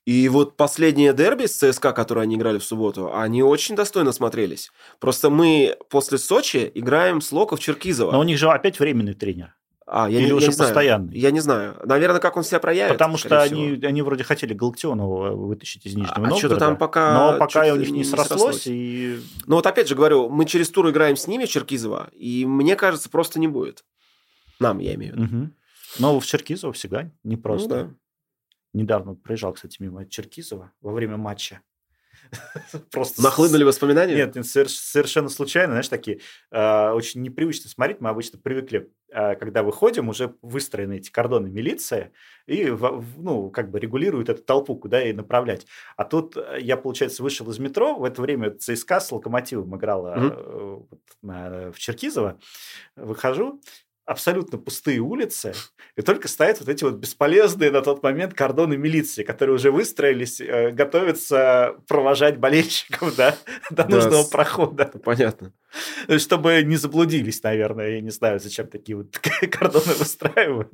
[0.05, 4.71] И вот последние дерби с ЦСКА, которые они играли в субботу, они очень достойно смотрелись.
[4.99, 8.11] Просто мы после Сочи играем с Локов Черкизова.
[8.11, 9.55] Но у них же опять временный тренер.
[9.85, 11.07] А, я Или не, уже я не постоянный?
[11.07, 11.21] Знаю.
[11.21, 11.75] Я не знаю.
[11.83, 12.93] Наверное, как он себя проявит.
[12.93, 16.35] Потому что они, они вроде хотели Галактионова вытащить из Нижнего а, Новгорода.
[16.35, 17.13] А что-то там пока...
[17.13, 18.39] Но пока у них не, не срослось.
[18.39, 18.67] срослось.
[18.67, 19.19] И...
[19.45, 23.09] Ну вот опять же говорю, мы через тур играем с ними, Черкизова, и мне кажется,
[23.09, 23.83] просто не будет.
[24.59, 25.37] Нам, я имею в виду.
[25.37, 25.49] Угу.
[25.99, 27.75] Но в Черкизово всегда непросто.
[27.75, 27.95] Ну, да.
[28.73, 31.61] Недавно проезжал, кстати, мимо Черкизова во время матча.
[32.91, 34.15] Просто Нахлынули воспоминания?
[34.15, 36.19] Нет, нет совершенно случайно, знаешь, такие
[36.51, 38.01] э, очень непривычно смотреть.
[38.01, 42.11] Мы обычно привыкли, э, когда выходим, уже выстроены эти кордоны милиции
[42.47, 42.65] и,
[43.17, 45.65] ну, как бы регулируют эту толпу, куда ей направлять.
[45.95, 50.15] А тут э, я, получается, вышел из метро, в это время ЦСКА с Локомотивом играла
[51.21, 51.71] mm-hmm.
[51.71, 52.39] в Черкизово.
[52.95, 53.61] Выхожу,
[54.05, 55.53] абсолютно пустые улицы,
[55.95, 60.41] и только стоят вот эти вот бесполезные на тот момент кордоны милиции, которые уже выстроились,
[60.41, 63.35] э, готовятся провожать болельщиков да,
[63.69, 64.85] до Да, нужного с- прохода.
[65.03, 65.53] Понятно.
[66.17, 67.91] Чтобы не заблудились, наверное.
[67.91, 69.17] Я не знаю, зачем такие вот
[69.51, 70.71] кордоны выстраивают.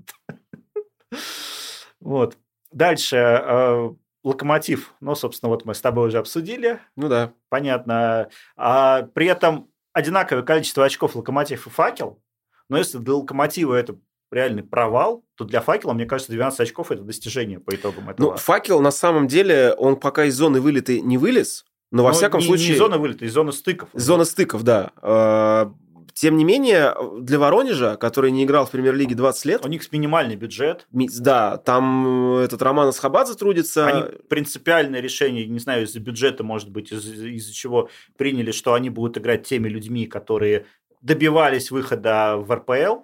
[1.99, 2.37] Вот.
[2.71, 3.15] Дальше.
[3.17, 3.89] э,
[4.23, 4.93] Локомотив.
[4.99, 6.79] Ну, собственно, вот мы с тобой уже обсудили.
[6.95, 7.31] Ну да.
[7.49, 8.29] Понятно.
[8.57, 12.21] А при этом одинаковое количество очков Локомотив и Факел.
[12.69, 13.97] Но если для Локомотива это
[14.31, 18.31] реальный провал, то для Факела, мне кажется, 12 очков– это достижение по итогам этого.
[18.31, 22.15] Ну, факел на самом деле, он пока из зоны вылета не вылез, но во Ну,
[22.15, 22.69] всяком не- случае...
[22.73, 23.89] Не зона вылета, из зоны стыков.
[23.93, 24.91] Зона стыков, да.
[25.01, 25.71] Э,
[26.13, 30.35] Тем не менее, для Воронежа, который не играл в премьер-лиге 20 лет, У них минимальный
[30.35, 30.85] бюджет.
[30.91, 33.87] да, там э, этот Роман Асхабадзе трудится.
[33.87, 38.89] Они принципиальное решение, не знаю, из-за бюджета, может быть, из- из-за чего приняли, что они
[38.89, 40.65] будут играть теми людьми, которые
[41.01, 43.03] добивались выхода в РПЛ.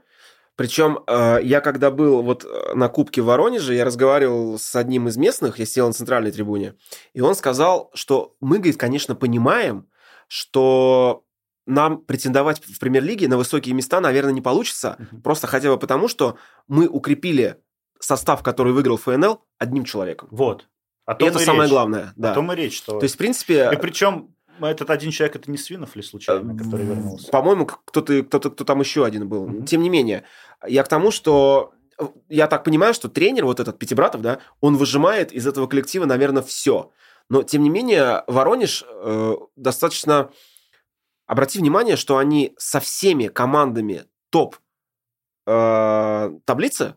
[0.58, 5.08] Причем э, я когда был вот э, на Кубке в Воронеже, я разговаривал с одним
[5.10, 6.76] из местных, я сидел на центральной трибуне,
[7.14, 9.88] и он сказал, что мы, говорит, конечно, понимаем,
[10.28, 11.24] что
[11.66, 15.22] нам претендовать в премьер-лиге на высокие места, наверное, не получится, Мгм.
[15.24, 17.58] просто хотя бы потому, что мы укрепили
[18.00, 20.28] состав, который выиграл ФНЛ, одним человеком.
[20.32, 20.68] Вот.
[21.06, 21.72] О И том это и самое речь.
[21.72, 22.34] главное, О да.
[22.34, 23.00] том и речь, что...
[23.00, 26.86] То есть, в принципе, И причем этот один человек, это не Свинов ли случайно, который
[26.86, 27.30] вернулся?
[27.32, 29.48] По-моему, кто-то, кто-то, кто там еще один был.
[29.48, 29.66] Мгм.
[29.66, 30.24] Тем не менее,
[30.68, 34.78] я к тому, что э, я так понимаю, что тренер, вот этот Пятибратов, да, он
[34.78, 36.92] выжимает из этого коллектива, наверное, все.
[37.30, 40.30] Но, тем не менее, Воронеж э, достаточно...
[41.28, 44.58] Обрати внимание, что они со всеми командами топ
[45.48, 46.94] э, таблицы,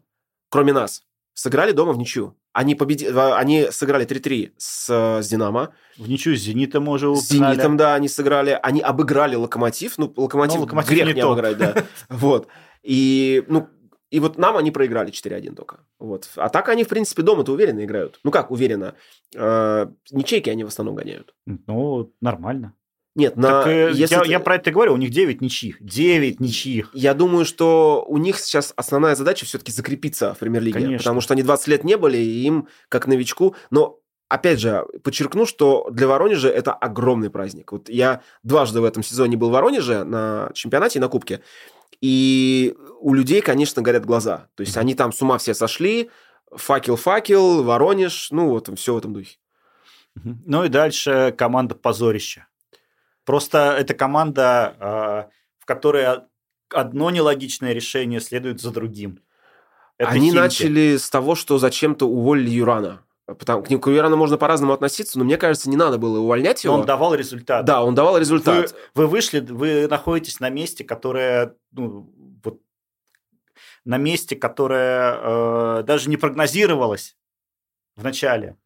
[0.51, 2.37] кроме нас, сыграли дома в ничью.
[2.59, 3.05] Они, победи...
[3.05, 7.77] э, они сыграли 3-3 с, э, с «Динамо», В ничью с Зенитом уже с «Зенитом»,
[7.77, 8.59] да, они сыграли.
[8.61, 9.97] Они обыграли «Локомотив».
[9.97, 11.75] Ну, «Локомотив», Ну, «Локомотив» грех не не, обыграть, да.
[12.09, 12.49] Вот.
[12.83, 13.69] И, ну,
[14.11, 15.85] и вот нам они проиграли 4-1 только.
[16.01, 16.31] Вот.
[16.35, 18.19] А так они, в принципе, дома-то уверенно играют.
[18.25, 18.95] Ну, как уверенно?
[19.37, 21.35] Э, Ничейки они в основном гоняют.
[21.47, 22.73] Ну, нормально.
[23.19, 23.49] Нет, на...
[23.49, 25.79] Так, э, если я, ты- я про это говорю, у них 9 ничьих.
[25.81, 26.91] 9 ничьих.
[26.93, 30.79] Я думаю, что у них сейчас основная задача все-таки закрепиться в премьер-лиге.
[30.79, 30.99] Конечно.
[30.99, 33.57] Потому что они 20 лет не были, и им, как новичку...
[33.71, 37.73] Но, опять же, подчеркну, что для Воронежа это огромный праздник.
[37.73, 41.41] Вот я дважды в этом сезоне был в Воронеже на чемпионате и на Кубке.
[42.01, 44.47] И у людей, конечно, горят глаза.
[44.55, 46.11] То есть они там с ума все сошли.
[46.53, 49.39] Факел-факел, Воронеж, ну вот все в этом духе.
[50.15, 52.48] Ну и дальше команда позорища.
[53.29, 56.07] Просто это команда, э, в которой
[56.71, 59.21] одно нелогичное решение следует за другим.
[59.99, 60.39] Это Они Химки.
[60.39, 63.03] начали с того, что зачем-то уволили Юрана.
[63.27, 66.65] Потому, к нему- к Юрану можно по-разному относиться, но мне кажется, не надо было увольнять
[66.65, 66.81] Но его.
[66.81, 67.67] Он давал результат.
[67.67, 68.75] Да, он давал результат.
[68.95, 72.11] Вы, вы вышли, вы находитесь на месте, которое, ну,
[72.43, 72.63] вот,
[73.85, 77.15] на месте, которое э, даже не прогнозировалось
[77.95, 78.57] в начале.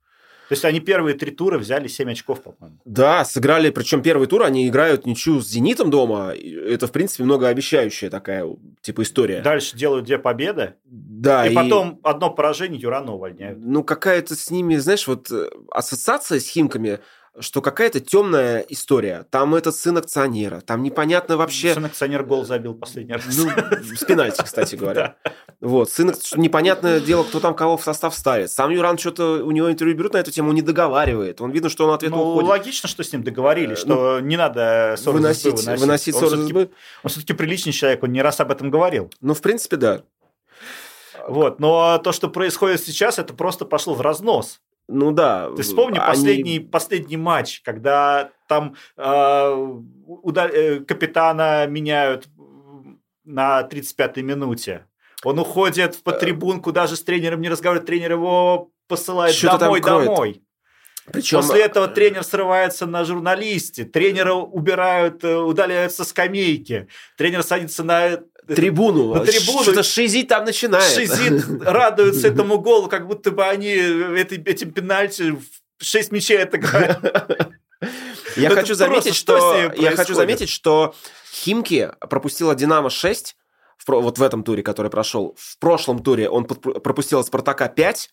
[0.52, 2.78] То есть они первые три тура взяли 7 очков, по-моему.
[2.84, 6.32] Да, сыграли, причем первый тур они играют ничью с «Зенитом» дома.
[6.32, 8.46] И Это, в принципе, многообещающая такая,
[8.82, 9.40] типа, история.
[9.40, 13.60] Дальше делают две победы, Да, и, потом одно поражение Юрана увольняют.
[13.62, 16.98] Ну, какая-то с ними, знаешь, вот э, ассоциация с Химками,
[17.40, 19.24] что какая-то темная история.
[19.30, 21.72] Там этот сын акционера, там непонятно вообще...
[21.72, 23.24] Сын акционер гол забил последний раз.
[23.26, 23.48] Ну,
[23.96, 25.16] с пенальти, кстати говоря.
[25.62, 28.50] Вот, сын, непонятное дело, кто там кого в состав ставит.
[28.50, 31.40] Сам Юран что-то, у него интервью берут на эту тему, он не договаривает.
[31.40, 32.48] Он видно, что он ответно Ну, уходит.
[32.50, 36.42] логично, что с ним договорились, Э, что не надо ссоры избы Выносить, выносить Он ссоры
[36.42, 36.70] избы.
[37.04, 39.10] Он все-таки приличный человек, он не раз об этом говорил.
[39.20, 40.02] Ну, в принципе, да.
[41.28, 44.60] Вот, но то, что происходит сейчас, это просто пошло в разнос.
[44.88, 45.48] Ну да.
[45.54, 52.26] Ты вспомни они- последний, последний матч, когда там э, уда- э, капитана меняют
[53.24, 54.86] на 35-й минуте.
[55.24, 60.42] Он уходит в подтрибунку, даже с тренером не разговаривает, тренер его посылает Что-то домой, домой.
[61.10, 67.82] Причем, После этого тренер срывается на журналисте, тренера убирают, э, удаляют со скамейки, тренер садится
[67.82, 69.14] на трибуну.
[69.14, 69.62] на трибуну.
[69.62, 70.92] Что-то шизить там начинает.
[70.92, 76.96] шизит, радуются этому голу, как будто бы они этим пенальти в 6 мячей отыграли.
[78.36, 80.94] Я хочу заметить, что я хочу заметить, что
[81.32, 83.36] Химки пропустила Динамо 6
[83.86, 85.34] в вот в этом туре, который прошел.
[85.38, 88.10] В прошлом туре он пропустил от Спартака 5.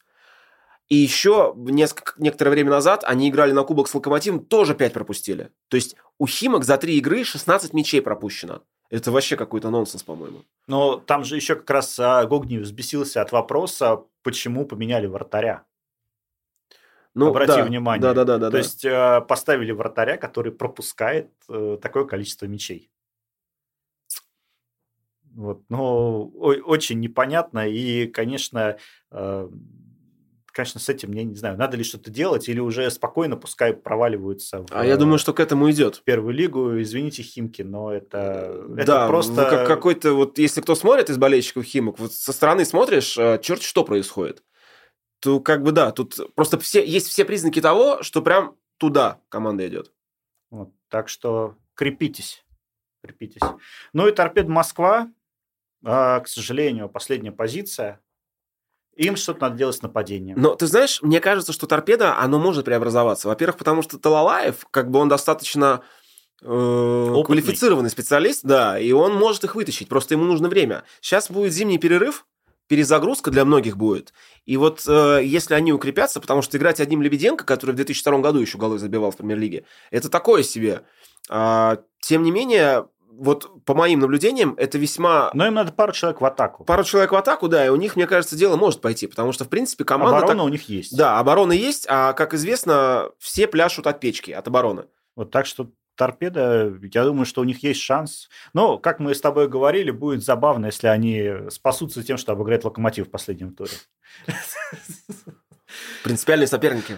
[0.89, 5.51] И еще несколько, некоторое время назад они играли на Кубок с Локомотивом, тоже 5 пропустили.
[5.67, 8.63] То есть у Химок за 3 игры 16 мячей пропущено.
[8.89, 10.45] Это вообще какой-то нонсенс, по-моему.
[10.67, 15.63] Но там же еще как раз а, Гогни взбесился от вопроса, почему поменяли вратаря.
[17.13, 18.01] Ну, Обрати да, внимание.
[18.01, 18.47] Да, да, да, да.
[18.47, 18.57] То да.
[18.57, 22.89] есть э, поставили вратаря, который пропускает э, такое количество мячей.
[25.39, 28.75] Вот, но очень непонятно, и, конечно,
[29.09, 29.49] э,
[30.51, 34.63] конечно, с этим, я не знаю, надо ли что-то делать, или уже спокойно пускай проваливаются.
[34.63, 36.01] В, а я думаю, что к этому идет.
[36.03, 39.45] Первую лигу, извините, Химки, но это, это да, просто...
[39.49, 43.61] как какой-то, вот если кто смотрит из болельщиков Химок, вот со стороны смотришь, э, черт
[43.61, 44.43] что происходит.
[45.21, 49.65] То как бы да, тут просто все, есть все признаки того, что прям туда команда
[49.69, 49.93] идет.
[50.49, 52.43] Вот, так что крепитесь,
[53.01, 53.39] крепитесь.
[53.93, 55.09] Ну и торпед Москва,
[55.83, 58.01] к сожалению, последняя позиция.
[58.95, 60.35] Им что-то надо делать с нападением.
[60.39, 63.29] Но ты знаешь, мне кажется, что торпеда, оно может преобразоваться.
[63.29, 65.83] Во-первых, потому что Талалаев, как бы он достаточно
[66.41, 66.45] э,
[67.25, 70.83] квалифицированный специалист, да, и он может их вытащить, просто ему нужно время.
[70.99, 72.25] Сейчас будет зимний перерыв,
[72.67, 74.13] перезагрузка для многих будет.
[74.45, 78.39] И вот э, если они укрепятся, потому что играть одним Лебеденко, который в 2002 году
[78.39, 80.83] еще голы забивал в премьер-лиге, это такое себе.
[81.29, 85.29] А, тем не менее, вот по моим наблюдениям, это весьма...
[85.33, 86.63] Но им надо пару человек в атаку.
[86.63, 89.45] Пару человек в атаку, да, и у них, мне кажется, дело может пойти, потому что,
[89.45, 90.17] в принципе, команда...
[90.17, 90.45] Оборона так...
[90.45, 90.95] у них есть.
[90.95, 94.85] Да, оборона есть, а, как известно, все пляшут от печки, от обороны.
[95.15, 98.29] Вот так что торпеда, я думаю, что у них есть шанс.
[98.53, 103.07] Но, как мы с тобой говорили, будет забавно, если они спасутся тем, что обыграют Локомотив
[103.07, 103.73] в последнем туре.
[106.03, 106.97] Принципиальные соперники.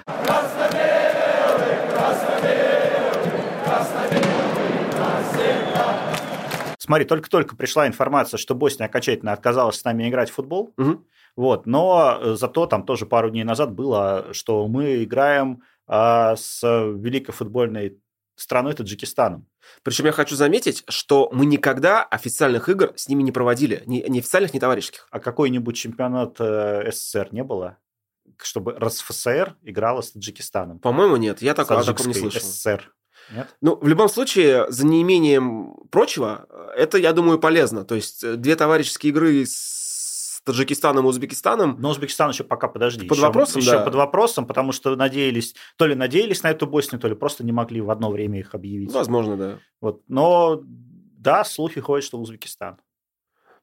[6.81, 10.73] Смотри, только-только пришла информация, что Босния окончательно отказалась с нами играть в футбол.
[10.79, 11.05] Угу.
[11.35, 16.63] Вот, но э, зато там тоже пару дней назад было, что мы играем а, с
[16.63, 17.99] великой футбольной
[18.35, 19.45] страной Таджикистаном.
[19.83, 24.17] Причем я хочу заметить, что мы никогда официальных игр с ними не проводили, ни, ни
[24.17, 25.07] официальных, ни товарищеских.
[25.11, 27.77] А какой-нибудь чемпионат э, СССР не было?
[28.41, 30.79] Чтобы РСФСР играла с Таджикистаном.
[30.79, 31.43] По-моему, нет.
[31.43, 32.41] Я так, о таком не слышал.
[32.41, 32.91] СССР.
[33.33, 33.55] Нет?
[33.61, 37.85] Ну, в любом случае, за неимением прочего, это, я думаю, полезно.
[37.85, 41.77] То есть, э, две товарищеские игры с Таджикистаном и Узбекистаном.
[41.79, 43.07] Но Узбекистан еще пока подожди.
[43.07, 43.83] Под еще, вопросом, еще да.
[43.83, 47.51] под вопросом, потому что надеялись, то ли надеялись на эту Боснию, то ли просто не
[47.51, 48.91] могли в одно время их объявить.
[48.91, 49.59] Возможно, да.
[49.79, 50.01] Вот.
[50.07, 52.77] Но да, слухи ходят, что Узбекистан.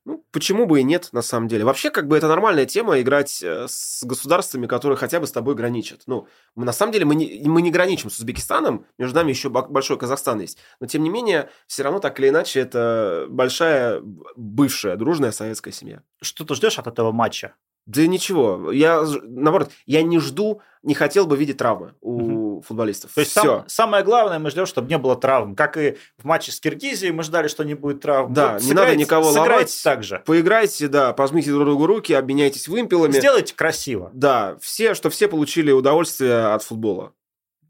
[0.09, 1.67] Ну, почему бы и нет, на самом деле.
[1.67, 5.55] Вообще, как бы это нормальная тема играть э, с государствами, которые хотя бы с тобой
[5.55, 6.05] граничат.
[6.07, 9.51] Ну, мы, на самом деле мы не, мы не граничим с Узбекистаном, между нами еще
[9.51, 10.57] большой Казахстан есть.
[10.81, 14.01] Но, тем не менее, все равно так или иначе это большая,
[14.35, 16.01] бывшая, дружная советская семья.
[16.23, 17.55] Что ты ждешь от этого матча?
[17.85, 18.73] Да ничего.
[18.73, 22.38] Я, наоборот, я не жду, не хотел бы видеть травмы у угу.
[22.63, 23.13] Футболистов.
[23.15, 25.55] То есть сам, самое главное, мы ждем, чтобы не было травм.
[25.55, 28.33] Как и в матче с Киргизией мы ждали, что не будет травм.
[28.33, 29.81] Да, вот не надо никого ломать.
[29.83, 30.23] так же.
[30.27, 33.13] Поиграйте, да, пожмите друг другу руки, обменяйтесь вымпелами.
[33.13, 34.11] Сделайте красиво.
[34.13, 37.13] Да, все, что все получили удовольствие от футбола.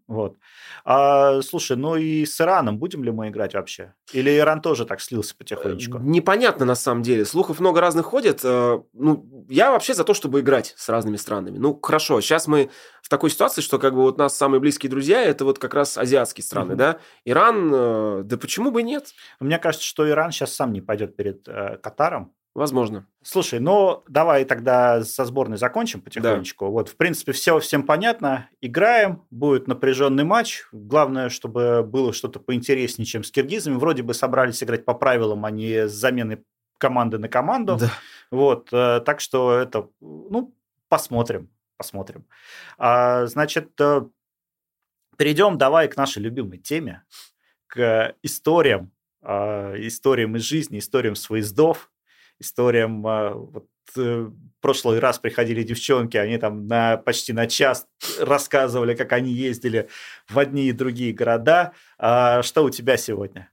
[0.07, 0.37] Вот.
[0.91, 3.93] А, слушай, ну и с Ираном будем ли мы играть вообще?
[4.15, 5.99] Или Иран тоже так слился потихонечку?
[5.99, 7.27] Э, непонятно на самом деле.
[7.27, 8.41] Слухов много разных ходит.
[8.43, 11.59] Э, ну, я вообще за то, чтобы играть с разными странами.
[11.59, 12.71] Ну, хорошо, сейчас мы
[13.03, 15.99] в такой ситуации, что как бы вот нас самые близкие друзья это вот как раз
[15.99, 16.77] азиатские страны, mm-hmm.
[16.77, 16.99] да?
[17.27, 19.13] Иран, э, да почему бы нет?
[19.41, 22.33] Мне кажется, что Иран сейчас сам не пойдет перед э, Катаром.
[22.55, 23.07] Возможно.
[23.23, 26.65] Слушай, ну давай тогда со сборной закончим потихонечку.
[26.65, 26.71] Да.
[26.71, 28.49] Вот, в принципе, все всем понятно.
[28.61, 30.65] Играем, будет напряженный матч.
[30.73, 33.77] Главное, чтобы было что-то поинтереснее, чем с киргизами.
[33.77, 36.43] Вроде бы собрались играть по правилам, а не с заменой
[36.79, 37.77] команды на команду.
[37.79, 37.93] Да.
[38.31, 40.55] Вот, э, так что это, ну,
[40.89, 42.27] посмотрим, посмотрим.
[42.79, 44.03] А, значит, э,
[45.17, 47.05] перейдем давай к нашей любимой теме,
[47.67, 51.91] к историям, э, историям из жизни, историям с выездов
[52.39, 53.07] историям.
[53.07, 57.87] А, вот, э, прошлый раз приходили девчонки, они там на, почти на час
[58.21, 59.89] рассказывали, как они ездили
[60.29, 61.73] в одни и другие города.
[61.99, 63.51] А что у тебя сегодня?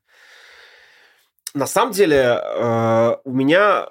[1.54, 3.88] На самом деле э, у меня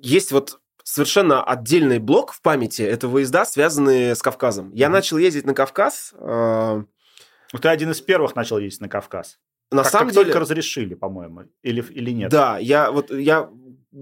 [0.00, 2.82] есть вот совершенно отдельный блок в памяти.
[2.82, 4.72] Это выезда, связанные с Кавказом.
[4.72, 4.90] Я mm-hmm.
[4.90, 6.14] начал ездить на Кавказ.
[6.18, 6.82] Э,
[7.60, 9.38] Ты один из первых начал ездить на Кавказ.
[9.70, 10.24] На как, самом как деле...
[10.26, 12.30] только разрешили, по-моему, или, или нет?
[12.30, 13.50] Да, я вот я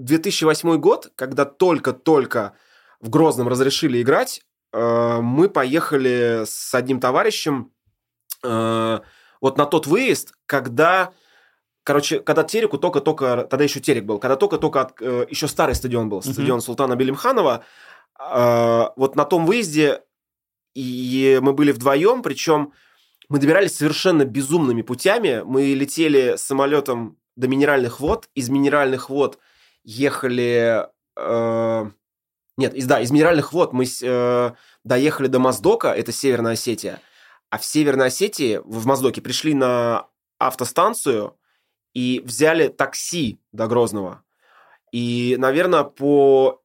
[0.04, 2.54] 2008 год, когда только-только
[3.00, 7.72] в Грозном разрешили играть, э, мы поехали с одним товарищем
[8.42, 9.00] э,
[9.40, 11.12] вот на тот выезд, когда,
[11.82, 16.22] короче, когда Тереку только-только, тогда еще Терек был, когда только-только э, еще старый стадион был,
[16.22, 17.64] стадион Султана Белимханова,
[18.18, 20.00] вот на том выезде
[20.74, 22.72] и мы были вдвоем, причем
[23.28, 25.42] мы добирались совершенно безумными путями.
[25.44, 29.38] Мы летели самолетом до минеральных вод, из минеральных вод
[29.86, 30.86] ехали...
[31.16, 31.90] Э,
[32.58, 34.50] нет, из, да, из Минеральных вод мы э,
[34.84, 37.00] доехали до Моздока, это Северная Осетия.
[37.48, 40.08] А в Северной Осетии, в Моздоке, пришли на
[40.38, 41.38] автостанцию
[41.94, 44.22] и взяли такси до Грозного.
[44.92, 46.62] И, наверное, по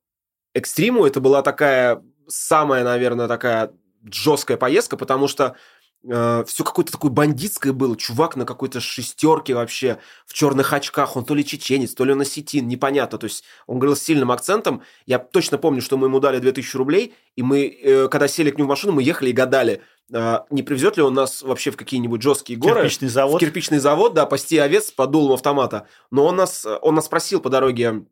[0.54, 3.72] экстриму это была такая самая, наверное, такая
[4.04, 5.56] жесткая поездка, потому что
[6.04, 7.96] э, все какое-то такое бандитское было.
[7.96, 11.16] Чувак на какой-то шестерке вообще, в черных очках.
[11.16, 13.18] Он то ли чеченец, то ли он осетин, непонятно.
[13.18, 14.84] То есть он говорил с сильным акцентом.
[15.06, 18.58] Я точно помню, что мы ему дали 2000 рублей, и мы, э, когда сели к
[18.58, 19.82] нему в машину, мы ехали и гадали,
[20.14, 22.82] э, не привезет ли он нас вообще в какие-нибудь жесткие горы.
[22.82, 23.42] Кирпичный завод.
[23.42, 25.88] В кирпичный завод, да, пасти овец под дулом автомата.
[26.12, 28.06] Но он нас, он нас спросил по дороге,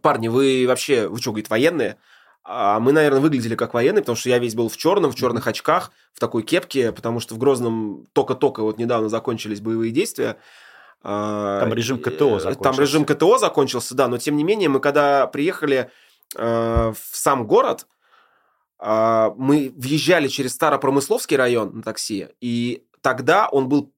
[0.00, 1.98] парни, вы вообще, вы что, говорит, военные?
[2.44, 5.46] А мы, наверное, выглядели как военные, потому что я весь был в черном, в черных
[5.46, 10.38] очках, в такой кепке, потому что в Грозном только-только вот недавно закончились боевые действия.
[11.04, 12.62] А, там режим КТО закончился.
[12.62, 15.90] Там режим КТО закончился, да, но тем не менее мы когда приехали
[16.36, 17.86] э, в сам город,
[18.80, 23.92] э, мы въезжали через Старопромысловский район на такси, и тогда он был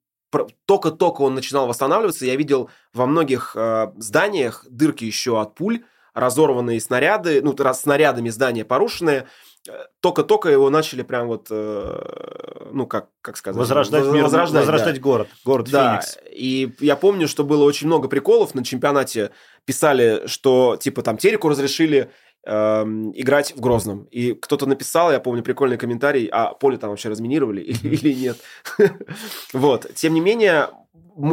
[0.66, 5.84] только-только он начинал восстанавливаться, я видел во многих э, зданиях дырки еще от пуль,
[6.14, 9.26] разорванные снаряды, ну, раз снарядами здания порушенные,
[9.68, 13.58] э, только-только его начали прям вот, э, ну, как, как сказать...
[13.58, 15.00] Возрождать, мир, возрождать, возрождать да.
[15.00, 16.00] город, город да.
[16.00, 16.18] Феникс.
[16.30, 19.30] И я помню, что было очень много приколов на чемпионате.
[19.64, 22.10] Писали, что, типа, там, Тереку разрешили
[22.46, 24.04] эм, играть в Грозном.
[24.04, 28.38] И кто-то написал, я помню, прикольный комментарий, а поле там вообще разминировали или нет.
[29.52, 29.92] Вот.
[29.94, 30.68] Тем не менее,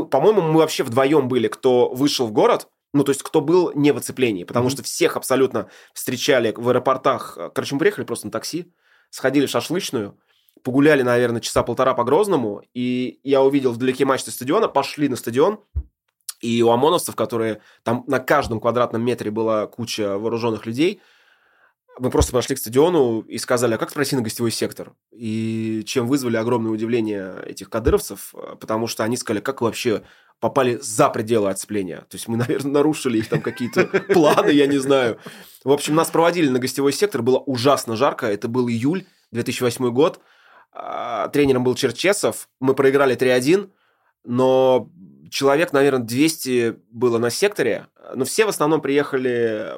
[0.10, 3.92] по-моему, мы вообще вдвоем были, кто вышел в город, ну, то есть, кто был не
[3.92, 4.72] в оцеплении, потому mm-hmm.
[4.72, 7.38] что всех абсолютно встречали в аэропортах.
[7.54, 8.72] Короче, мы приехали просто на такси,
[9.10, 10.18] сходили в шашлычную,
[10.64, 15.60] погуляли, наверное, часа полтора по Грозному, и я увидел вдалеке мачты стадиона, пошли на стадион,
[16.42, 21.02] и у ОМОНовцев, которые там на каждом квадратном метре была куча вооруженных людей,
[22.02, 24.94] мы просто пошли к стадиону и сказали, а как пройти на гостевой сектор?
[25.12, 30.02] И чем вызвали огромное удивление этих кадыровцев, потому что они сказали, как вообще
[30.40, 31.98] попали за пределы оцепления.
[32.10, 35.20] То есть мы, наверное, нарушили их там какие-то планы, я не знаю.
[35.64, 40.22] В общем, нас проводили на гостевой сектор, было ужасно жарко, это был июль 2008 год.
[40.74, 43.70] А, тренером был Черчесов, мы проиграли 3-1,
[44.24, 44.90] но
[45.30, 49.74] человек, наверное, 200 было на секторе, но все в основном приехали...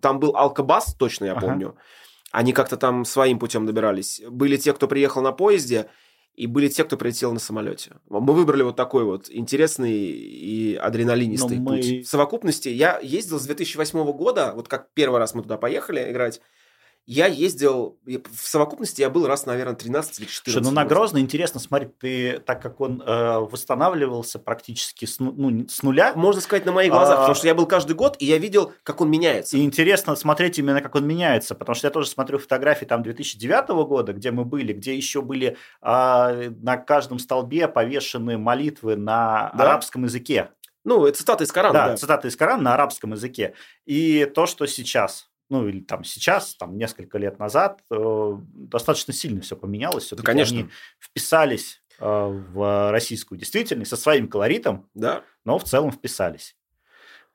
[0.00, 1.68] Там был Алкобас, точно я помню.
[1.68, 1.78] Ага.
[2.32, 4.22] Они как-то там своим путем добирались.
[4.28, 5.90] Были те, кто приехал на поезде,
[6.34, 7.96] и были те, кто прилетел на самолете.
[8.08, 11.76] Мы выбрали вот такой вот интересный и адреналинистый мы...
[11.76, 12.06] путь.
[12.06, 16.40] В совокупности я ездил с 2008 года, вот как первый раз мы туда поехали играть,
[17.06, 20.52] я ездил, в совокупности я был раз, наверное, 13 или 14.
[20.52, 25.66] Что, ну на Грозно интересно смотреть, ты, так как он э, восстанавливался практически с, ну,
[25.68, 26.12] с нуля.
[26.14, 28.72] Можно сказать, на моих глазах, а, потому что я был каждый год, и я видел,
[28.84, 29.56] как он меняется.
[29.56, 33.68] И интересно смотреть именно, как он меняется, потому что я тоже смотрю фотографии там 2009
[33.86, 39.64] года, где мы были, где еще были э, на каждом столбе повешены молитвы на да?
[39.64, 40.50] арабском языке.
[40.84, 41.74] Ну, это цитаты из Корана.
[41.74, 43.54] Да, да, цитаты из Корана на арабском языке.
[43.86, 49.42] И то, что сейчас ну или там сейчас, там несколько лет назад, э, достаточно сильно
[49.42, 50.08] все поменялось.
[50.10, 50.60] Да, конечно.
[50.60, 55.22] Они вписались э, в российскую действительность со своим колоритом, да.
[55.44, 56.56] но в целом вписались.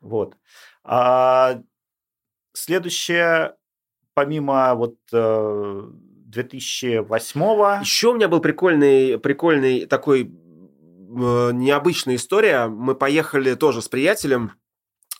[0.01, 0.35] Вот.
[0.83, 1.61] А
[2.53, 3.53] следующее,
[4.15, 12.65] помимо вот 2008 э, Еще у меня был прикольный, прикольный такой необычная история.
[12.65, 14.53] Мы поехали тоже с приятелем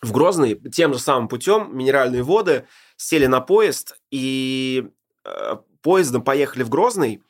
[0.02, 2.68] в Грозный тем же самым путем, минеральные воды,
[2.98, 4.90] сели на поезд и
[5.26, 7.24] э, поездом поехали в Грозный,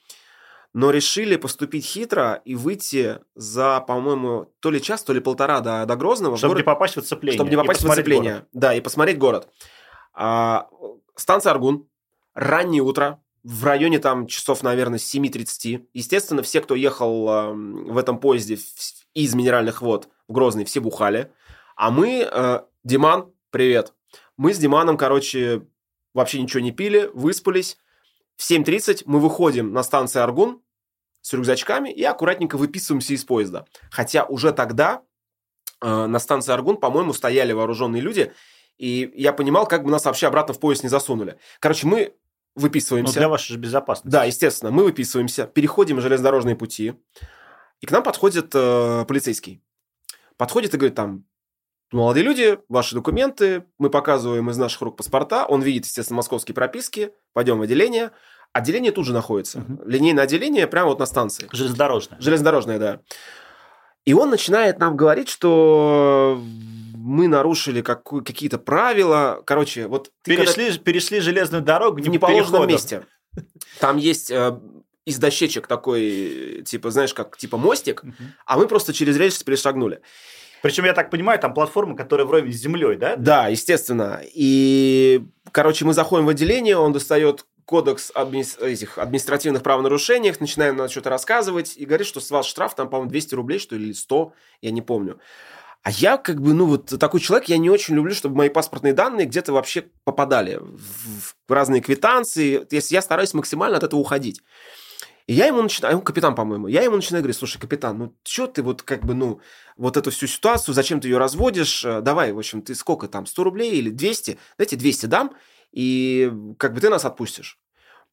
[0.73, 5.85] но решили поступить хитро и выйти за, по-моему, то ли час, то ли полтора до,
[5.85, 6.37] до Грозного.
[6.37, 7.37] Чтобы город, не попасть в оцепление.
[7.37, 8.33] Чтобы не попасть в оцепление.
[8.33, 8.47] Город.
[8.53, 9.49] Да, и посмотреть город.
[10.13, 10.67] А,
[11.15, 11.87] станция Аргун,
[12.33, 15.87] раннее утро, в районе там часов, наверное, 7.30.
[15.93, 18.59] Естественно, все, кто ехал э, в этом поезде
[19.13, 21.31] из Минеральных вод в Грозный, все бухали.
[21.77, 23.93] А мы, э, Диман, привет.
[24.35, 25.61] Мы с Диманом, короче,
[26.15, 27.77] вообще ничего не пили, выспались.
[28.35, 30.63] В 7.30 мы выходим на станцию Аргун
[31.21, 33.67] с рюкзачками и аккуратненько выписываемся из поезда.
[33.91, 35.03] Хотя уже тогда
[35.79, 38.33] э, на станции Аргун, по-моему, стояли вооруженные люди,
[38.79, 41.37] и я понимал, как бы нас вообще обратно в поезд не засунули.
[41.59, 42.15] Короче, мы
[42.55, 43.13] выписываемся.
[43.13, 44.09] Ну, для вашей же безопасности.
[44.09, 44.71] Да, естественно.
[44.71, 46.95] Мы выписываемся, переходим железнодорожные пути,
[47.81, 49.61] и к нам подходит э, полицейский.
[50.37, 51.25] Подходит и говорит там,
[51.91, 57.11] молодые люди, ваши документы, мы показываем из наших рук паспорта, он видит, естественно, московские прописки,
[57.33, 58.11] пойдем в отделение.
[58.53, 59.59] Отделение тут же находится.
[59.59, 59.83] Угу.
[59.85, 61.47] Линейное отделение прямо вот на станции.
[61.51, 62.19] Железнодорожное.
[62.19, 63.01] Железнодорожное, да.
[64.05, 66.41] И он начинает нам говорить, что
[66.95, 69.43] мы нарушили как, какие-то правила.
[69.45, 70.11] Короче, вот...
[70.23, 70.83] Перешли, когда...
[70.83, 73.03] перешли железную дорогу в неположенном месте.
[73.79, 74.59] Там есть э,
[75.05, 78.13] из дощечек такой, типа, знаешь, как типа мостик, угу.
[78.45, 80.01] а мы просто через рельсы перешагнули.
[80.67, 83.15] Причем, я так понимаю, там платформа, которая вровень с землей, да?
[83.15, 84.19] Да, естественно.
[84.21, 88.43] И, короче, мы заходим в отделение, он достает кодекс адми...
[88.61, 93.09] этих административных правонарушениях, начинаем нам что-то рассказывать и говорит, что с вас штраф там, по-моему,
[93.09, 95.21] 200 рублей, что ли, или 100, я не помню.
[95.83, 98.91] А я как бы, ну вот такой человек, я не очень люблю, чтобы мои паспортные
[98.91, 102.67] данные где-то вообще попадали в, разные квитанции.
[102.71, 104.41] Если я стараюсь максимально от этого уходить.
[105.27, 108.63] И я ему начинаю, капитан, по-моему, я ему начинаю говорить, слушай, капитан, ну что ты
[108.63, 109.41] вот как бы, ну,
[109.75, 113.43] вот эту всю ситуацию, зачем ты ее разводишь, давай, в общем, ты сколько там, 100
[113.43, 115.35] рублей или 200, дайте 200 дам,
[115.73, 117.59] и как бы ты нас отпустишь.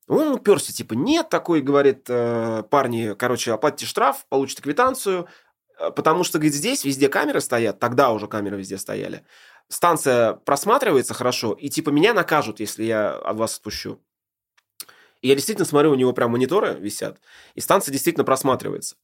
[0.09, 5.29] Он уперся, типа, нет, такой, говорит, э, парни, короче, оплатите штраф, получите квитанцию,
[5.79, 9.25] э, потому что, говорит, здесь везде камеры стоят, тогда уже камеры везде стояли.
[9.69, 13.99] Станция просматривается хорошо, и типа меня накажут, если я от вас отпущу.
[15.25, 17.19] И я действительно смотрю, у него прям мониторы висят,
[17.55, 18.97] и станция действительно просматривается.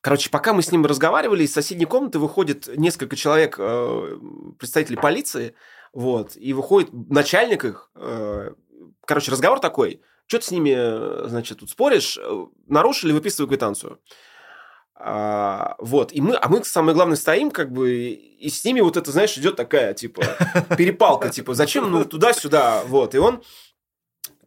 [0.00, 4.18] Короче, пока мы с ним разговаривали, из соседней комнаты выходит несколько человек, э,
[4.58, 5.54] представителей полиции,
[5.92, 7.90] вот, и выходит начальник их.
[7.94, 8.52] Э,
[9.04, 10.00] короче, разговор такой.
[10.26, 12.18] Что ты с ними, э, значит, тут споришь?
[12.66, 14.00] Нарушили, выписывай квитанцию.
[14.94, 18.96] А, вот, и мы, а мы, самое главное, стоим, как бы, и с ними вот
[18.96, 20.22] это, знаешь, идет такая, типа,
[20.78, 23.42] перепалка, типа, зачем, ну, туда-сюда, вот, и он,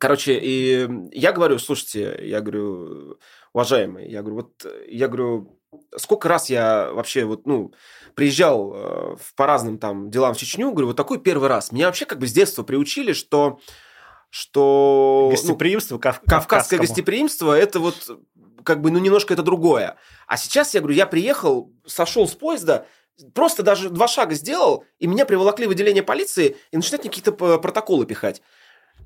[0.03, 3.17] Короче, и я говорю, слушайте, я говорю,
[3.53, 5.57] уважаемый, я говорю, вот, я говорю,
[5.95, 7.73] сколько раз я вообще вот, ну,
[8.13, 11.71] приезжал э, по разным там делам в Чечню, говорю, вот такой первый раз.
[11.71, 13.61] Меня вообще как бы с детства приучили, что
[14.29, 15.29] что...
[15.31, 16.19] Ну, гостеприимство, ну, кав...
[16.27, 18.19] Кавказское гостеприимство, это вот
[18.65, 19.95] как бы, ну, немножко это другое.
[20.27, 22.87] А сейчас, я говорю, я приехал, сошел с поезда,
[23.33, 28.05] просто даже два шага сделал, и меня приволокли в отделение полиции и начинают какие-то протоколы
[28.05, 28.41] пихать.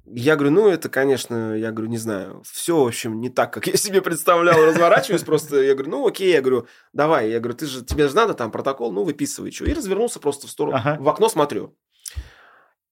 [0.09, 3.67] Я говорю, ну, это, конечно, я говорю, не знаю, все, в общем, не так, как
[3.67, 7.65] я себе представлял, разворачиваюсь просто, я говорю, ну, окей, я говорю, давай, я говорю, ты
[7.65, 10.97] же, тебе же надо там протокол, ну, выписывай, что, и развернулся просто в сторону, ага.
[11.01, 11.75] в окно смотрю.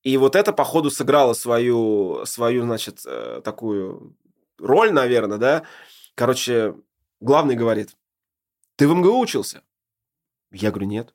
[0.03, 4.15] И вот это, походу, сыграло свою, свою, значит, э, такую
[4.59, 5.63] роль, наверное, да.
[6.15, 6.75] Короче,
[7.21, 7.95] главный говорит,
[8.75, 9.63] ты в МГУ учился?
[10.51, 11.13] Я говорю, нет.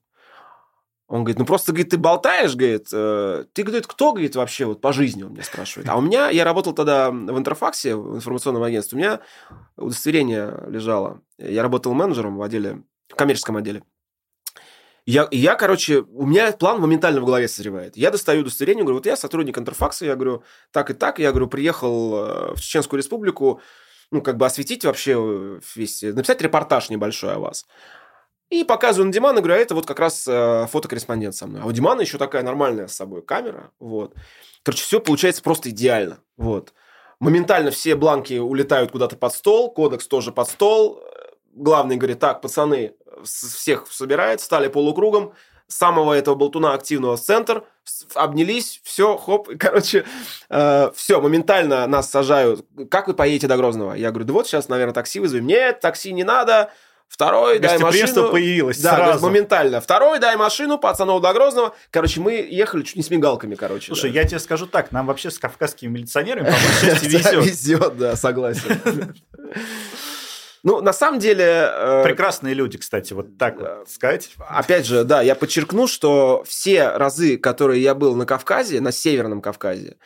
[1.11, 4.81] Он говорит, ну просто, говорит, ты болтаешь, говорит, э, ты, говорит, кто, говорит, вообще вот
[4.81, 5.89] по жизни, он меня спрашивает.
[5.89, 9.21] А у меня, я работал тогда в Интерфаксе, в информационном агентстве, у меня
[9.77, 11.21] удостоверение лежало.
[11.37, 13.83] Я работал менеджером в отделе, в коммерческом отделе.
[15.05, 17.97] Я, я, короче, у меня план моментально в голове созревает.
[17.97, 21.49] Я достаю удостоверение, говорю, вот я сотрудник Интерфакса, я говорю, так и так, я говорю,
[21.49, 23.61] приехал э, в Чеченскую республику,
[24.13, 27.67] ну, как бы осветить вообще весь, написать репортаж небольшой о вас.
[28.51, 31.63] И показываю на Димана, говорю, а это вот как раз э, фотокорреспондент со мной.
[31.63, 33.71] А у Димана еще такая нормальная с собой камера.
[33.79, 34.15] Вот.
[34.65, 36.19] Короче, все получается просто идеально.
[36.37, 36.75] Вот.
[37.21, 41.01] Моментально все бланки улетают куда-то под стол, кодекс тоже под стол.
[41.53, 42.95] Главный говорит, так, пацаны,
[43.25, 45.35] всех собирает, стали полукругом,
[45.69, 47.65] самого этого болтуна активного в центр,
[48.15, 50.05] обнялись, все, хоп, короче,
[50.49, 52.67] э, все, моментально нас сажают.
[52.91, 53.95] Как вы поедете до Грозного?
[53.95, 55.47] Я говорю, да вот сейчас, наверное, такси вызовем.
[55.47, 56.73] Нет, такси не надо,
[57.11, 58.31] Второй, дай машину.
[58.31, 59.27] появилось да, сразу.
[59.27, 59.81] моментально.
[59.81, 61.75] Второй, дай машину, пацанов до Грозного.
[61.91, 63.87] Короче, мы ехали чуть не с мигалками, короче.
[63.87, 64.21] Слушай, да.
[64.21, 67.45] я тебе скажу так, нам вообще с кавказскими милиционерами, по части, везет.
[67.45, 68.81] Везет, да, согласен.
[70.63, 71.71] Ну, на самом деле...
[71.73, 74.31] Э, Прекрасные люди, кстати, вот так вот сказать.
[74.47, 79.41] Опять же, да, я подчеркну, что все разы, которые я был на Кавказе, на Северном
[79.41, 79.97] Кавказе,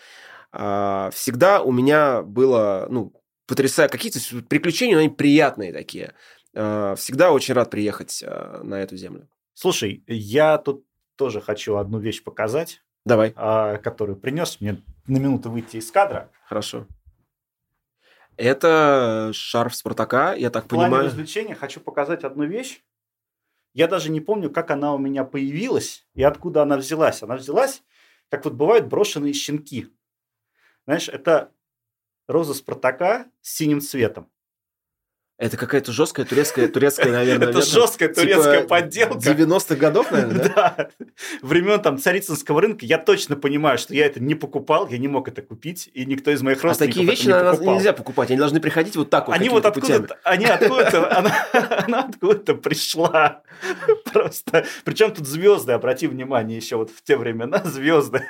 [0.53, 3.13] э, всегда у меня было, ну,
[3.47, 6.15] потрясая какие-то приключения, но они приятные такие.
[6.55, 9.29] Э, всегда очень рад приехать э, на эту землю.
[9.55, 10.85] Слушай, я тут
[11.17, 12.83] тоже хочу одну вещь показать.
[13.05, 13.33] Давай.
[13.37, 16.31] А, которую принес мне на минуту выйти из кадра.
[16.47, 16.87] Хорошо.
[18.37, 20.89] Это шарф Спартака, я так В понимаю.
[20.89, 22.83] В плане развлечения хочу показать одну вещь.
[23.75, 27.23] Я даже не помню, как она у меня появилась и откуда она взялась.
[27.23, 27.83] Она взялась,
[28.29, 29.89] как вот бывают брошенные щенки.
[30.87, 31.53] Знаешь, это
[32.27, 34.31] роза Спартака с синим цветом.
[35.37, 37.49] Это какая-то жесткая турецкая, турецкая, наверное.
[37.49, 39.19] Это жесткая типа турецкая подделка.
[39.19, 40.89] 90-х годов, наверное, да?
[41.43, 45.27] Времен там царицынского рынка я точно понимаю, что я это не покупал, я не мог
[45.27, 48.95] это купить, и никто из моих родственников А такие вещи нельзя покупать, они должны приходить
[48.95, 49.35] вот так вот.
[49.35, 51.17] Они вот откуда-то, они откуда-то,
[51.85, 53.43] она, откуда-то пришла.
[54.13, 54.65] Просто.
[54.85, 58.23] Причем тут звезды, обрати внимание, еще вот в те времена звезды.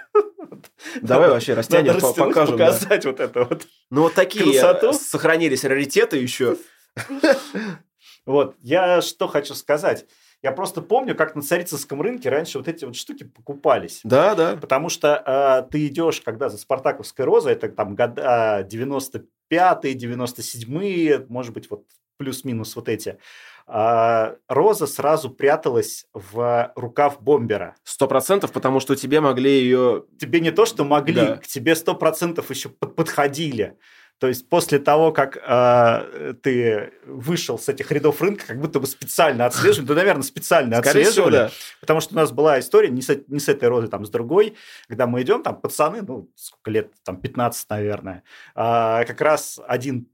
[1.02, 2.52] Давай вообще растянем, покажем.
[2.52, 3.66] показать вот это вот.
[3.90, 4.62] Ну вот такие
[4.94, 6.56] сохранились раритеты еще.
[8.26, 10.06] Вот, я что хочу сказать.
[10.42, 14.00] Я просто помню, как на царицынском рынке раньше вот эти вот штуки покупались.
[14.04, 14.56] Да, да.
[14.56, 21.52] Потому что э, ты идешь, когда за Спартаковской розой, это там года 95-е, 97-е, может
[21.52, 21.84] быть, вот
[22.16, 23.18] плюс-минус вот эти.
[23.66, 27.76] А, роза сразу пряталась в рукав бомбера.
[27.82, 30.04] Сто процентов, потому что тебе могли ее...
[30.20, 31.36] Тебе не то, что могли, да.
[31.38, 33.78] к тебе сто процентов еще подходили.
[34.18, 38.86] То есть после того, как э, ты вышел с этих рядов рынка, как будто бы
[38.86, 41.50] специально отслеживали, да, наверное, специально Скорее отслеживали, всего, да.
[41.80, 44.54] потому что у нас была история не с, не с этой розой, там, с другой,
[44.88, 48.22] когда мы идем, там, пацаны, ну, сколько лет, там, 15, наверное,
[48.54, 50.08] э, как раз один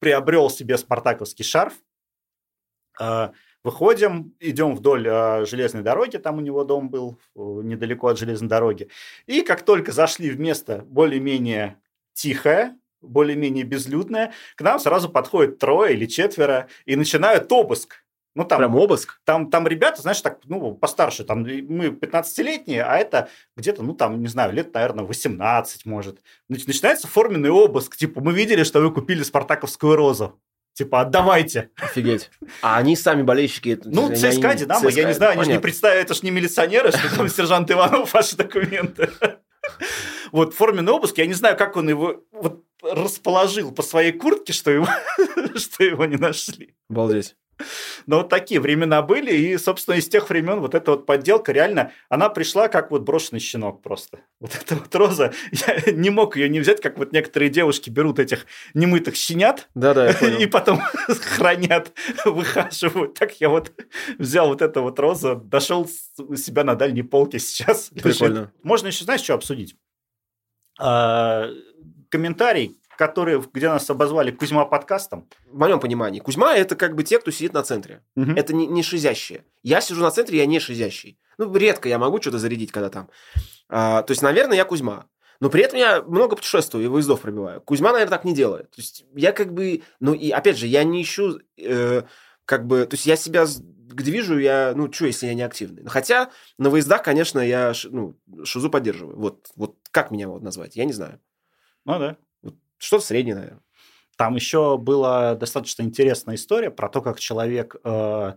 [0.00, 1.74] приобрел себе спартаковский шарф,
[3.00, 3.28] э,
[3.64, 8.48] Выходим, идем вдоль э, железной дороги, там у него дом был э, недалеко от железной
[8.48, 8.88] дороги.
[9.26, 11.80] И как только зашли в место более-менее
[12.12, 18.02] тихое, более-менее безлюдная, к нам сразу подходит трое или четверо и начинают обыск.
[18.34, 19.20] Ну, там, Прям обыск?
[19.24, 24.20] Там, там ребята, знаешь, так, ну, постарше, там мы 15-летние, а это где-то, ну, там,
[24.22, 26.22] не знаю, лет, наверное, 18, может.
[26.48, 30.40] Начинается форменный обыск, типа, мы видели, что вы купили спартаковскую розу.
[30.72, 31.68] Типа, отдавайте.
[31.76, 32.30] Офигеть.
[32.62, 33.78] А они сами болельщики?
[33.84, 37.14] Ну, ЦСКА, Динамо, я не знаю, они же не представляют, это же не милиционеры, что
[37.14, 39.10] там сержант Иванов ваши документы.
[40.32, 44.70] Вот форменный обыск, я не знаю, как он его вот расположил по своей куртке, что
[44.70, 44.86] его,
[45.56, 46.74] что его не нашли.
[46.90, 47.36] Обалдеть.
[48.06, 51.92] Но вот такие времена были, и, собственно, из тех времен вот эта вот подделка реально,
[52.08, 54.20] она пришла как вот брошенный щенок просто.
[54.40, 58.18] Вот эта вот роза, я не мог ее не взять, как вот некоторые девушки берут
[58.18, 61.92] этих немытых щенят да -да, и потом хранят,
[62.24, 63.14] выхаживают.
[63.14, 63.72] Так я вот
[64.18, 67.90] взял вот эту вот розу, дошел у себя на дальней полке сейчас.
[67.90, 68.34] Прикольно.
[68.34, 68.50] Лежит.
[68.62, 69.76] Можно еще, знаешь, что обсудить?
[72.12, 75.26] Комментарий которые, где нас обозвали Кузьма подкастом.
[75.46, 78.04] В моем понимании, Кузьма это как бы те, кто сидит на центре.
[78.14, 78.32] Угу.
[78.32, 79.44] Это не, не шизящие.
[79.62, 81.18] Я сижу на центре, я не шизящий.
[81.38, 83.08] Ну, редко я могу что-то зарядить, когда там.
[83.68, 85.06] А, то есть, наверное, я Кузьма.
[85.40, 87.60] Но при этом я много путешествую и выездов пробиваю.
[87.62, 88.70] Кузьма, наверное, так не делает.
[88.70, 89.82] То есть я как бы...
[89.98, 91.40] Ну и опять же, я не ищу...
[91.58, 92.02] Э,
[92.44, 92.84] как бы...
[92.86, 93.46] То есть я себя
[93.92, 94.74] где вижу, я...
[94.76, 95.84] Ну, что, если я не активный?
[95.86, 99.18] Хотя на выездах, конечно, я ну, шизу поддерживаю.
[99.18, 100.76] Вот, вот как меня вот назвать?
[100.76, 101.18] Я не знаю.
[101.84, 102.16] Ну да.
[102.78, 103.62] Что-то среднее, наверное.
[104.16, 108.34] Там еще была достаточно интересная история про то, как человек э,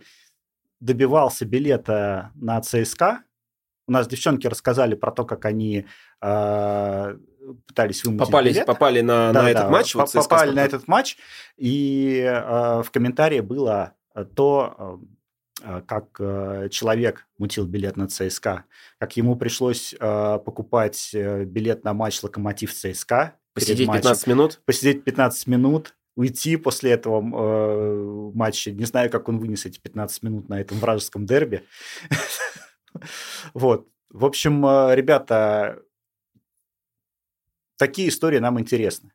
[0.79, 3.23] добивался билета на ЦСКА.
[3.87, 5.85] У нас девчонки рассказали про то, как они
[6.21, 7.17] э,
[7.67, 8.65] пытались вымутить Попались, билет.
[8.65, 9.95] Попали на, да, на этот матч.
[9.95, 11.17] Вот попали на этот матч.
[11.57, 13.93] И э, в комментарии было
[14.35, 15.05] то, э,
[15.87, 18.65] как э, человек мутил билет на ЦСКА,
[18.99, 24.61] как ему пришлось э, покупать билет на матч «Локомотив ЦСКА», Посидеть 15 минут?
[24.65, 28.71] Посидеть 15 минут, уйти после этого э, матча.
[28.71, 31.63] Не знаю, как он вынес эти 15 минут на этом вражеском дерби.
[33.53, 33.89] Вот.
[34.09, 35.81] В общем, э, ребята,
[37.77, 39.11] такие истории нам интересны.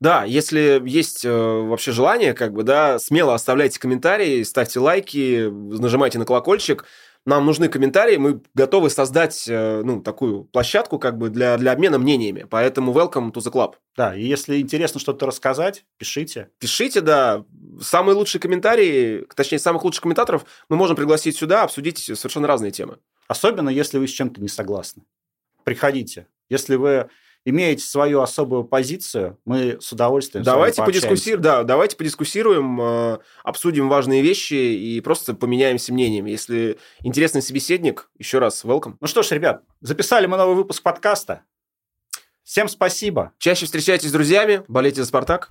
[0.00, 6.18] Да, если есть э, вообще желание, как бы, да, смело оставляйте комментарии, ставьте лайки, нажимайте
[6.18, 6.84] на колокольчик
[7.26, 11.98] нам нужны комментарии, мы готовы создать э, ну, такую площадку как бы для, для обмена
[11.98, 12.46] мнениями.
[12.48, 13.74] Поэтому welcome to the club.
[13.96, 16.48] Да, и если интересно что-то рассказать, пишите.
[16.58, 17.44] Пишите, да.
[17.80, 22.98] Самые лучшие комментарии, точнее, самых лучших комментаторов мы можем пригласить сюда, обсудить совершенно разные темы.
[23.28, 25.02] Особенно, если вы с чем-то не согласны.
[25.64, 26.26] Приходите.
[26.48, 27.10] Если вы
[27.44, 34.22] имеете свою особую позицию, мы с удовольствием давайте подискуссируем, да, давайте подискуссируем, э, обсудим важные
[34.22, 36.30] вещи и просто поменяемся мнениями.
[36.30, 38.96] Если интересный собеседник, еще раз welcome.
[39.00, 41.42] Ну что ж, ребят, записали мы новый выпуск подкаста.
[42.42, 43.32] Всем спасибо.
[43.38, 45.50] Чаще встречайтесь с друзьями, болейте за «Спартак».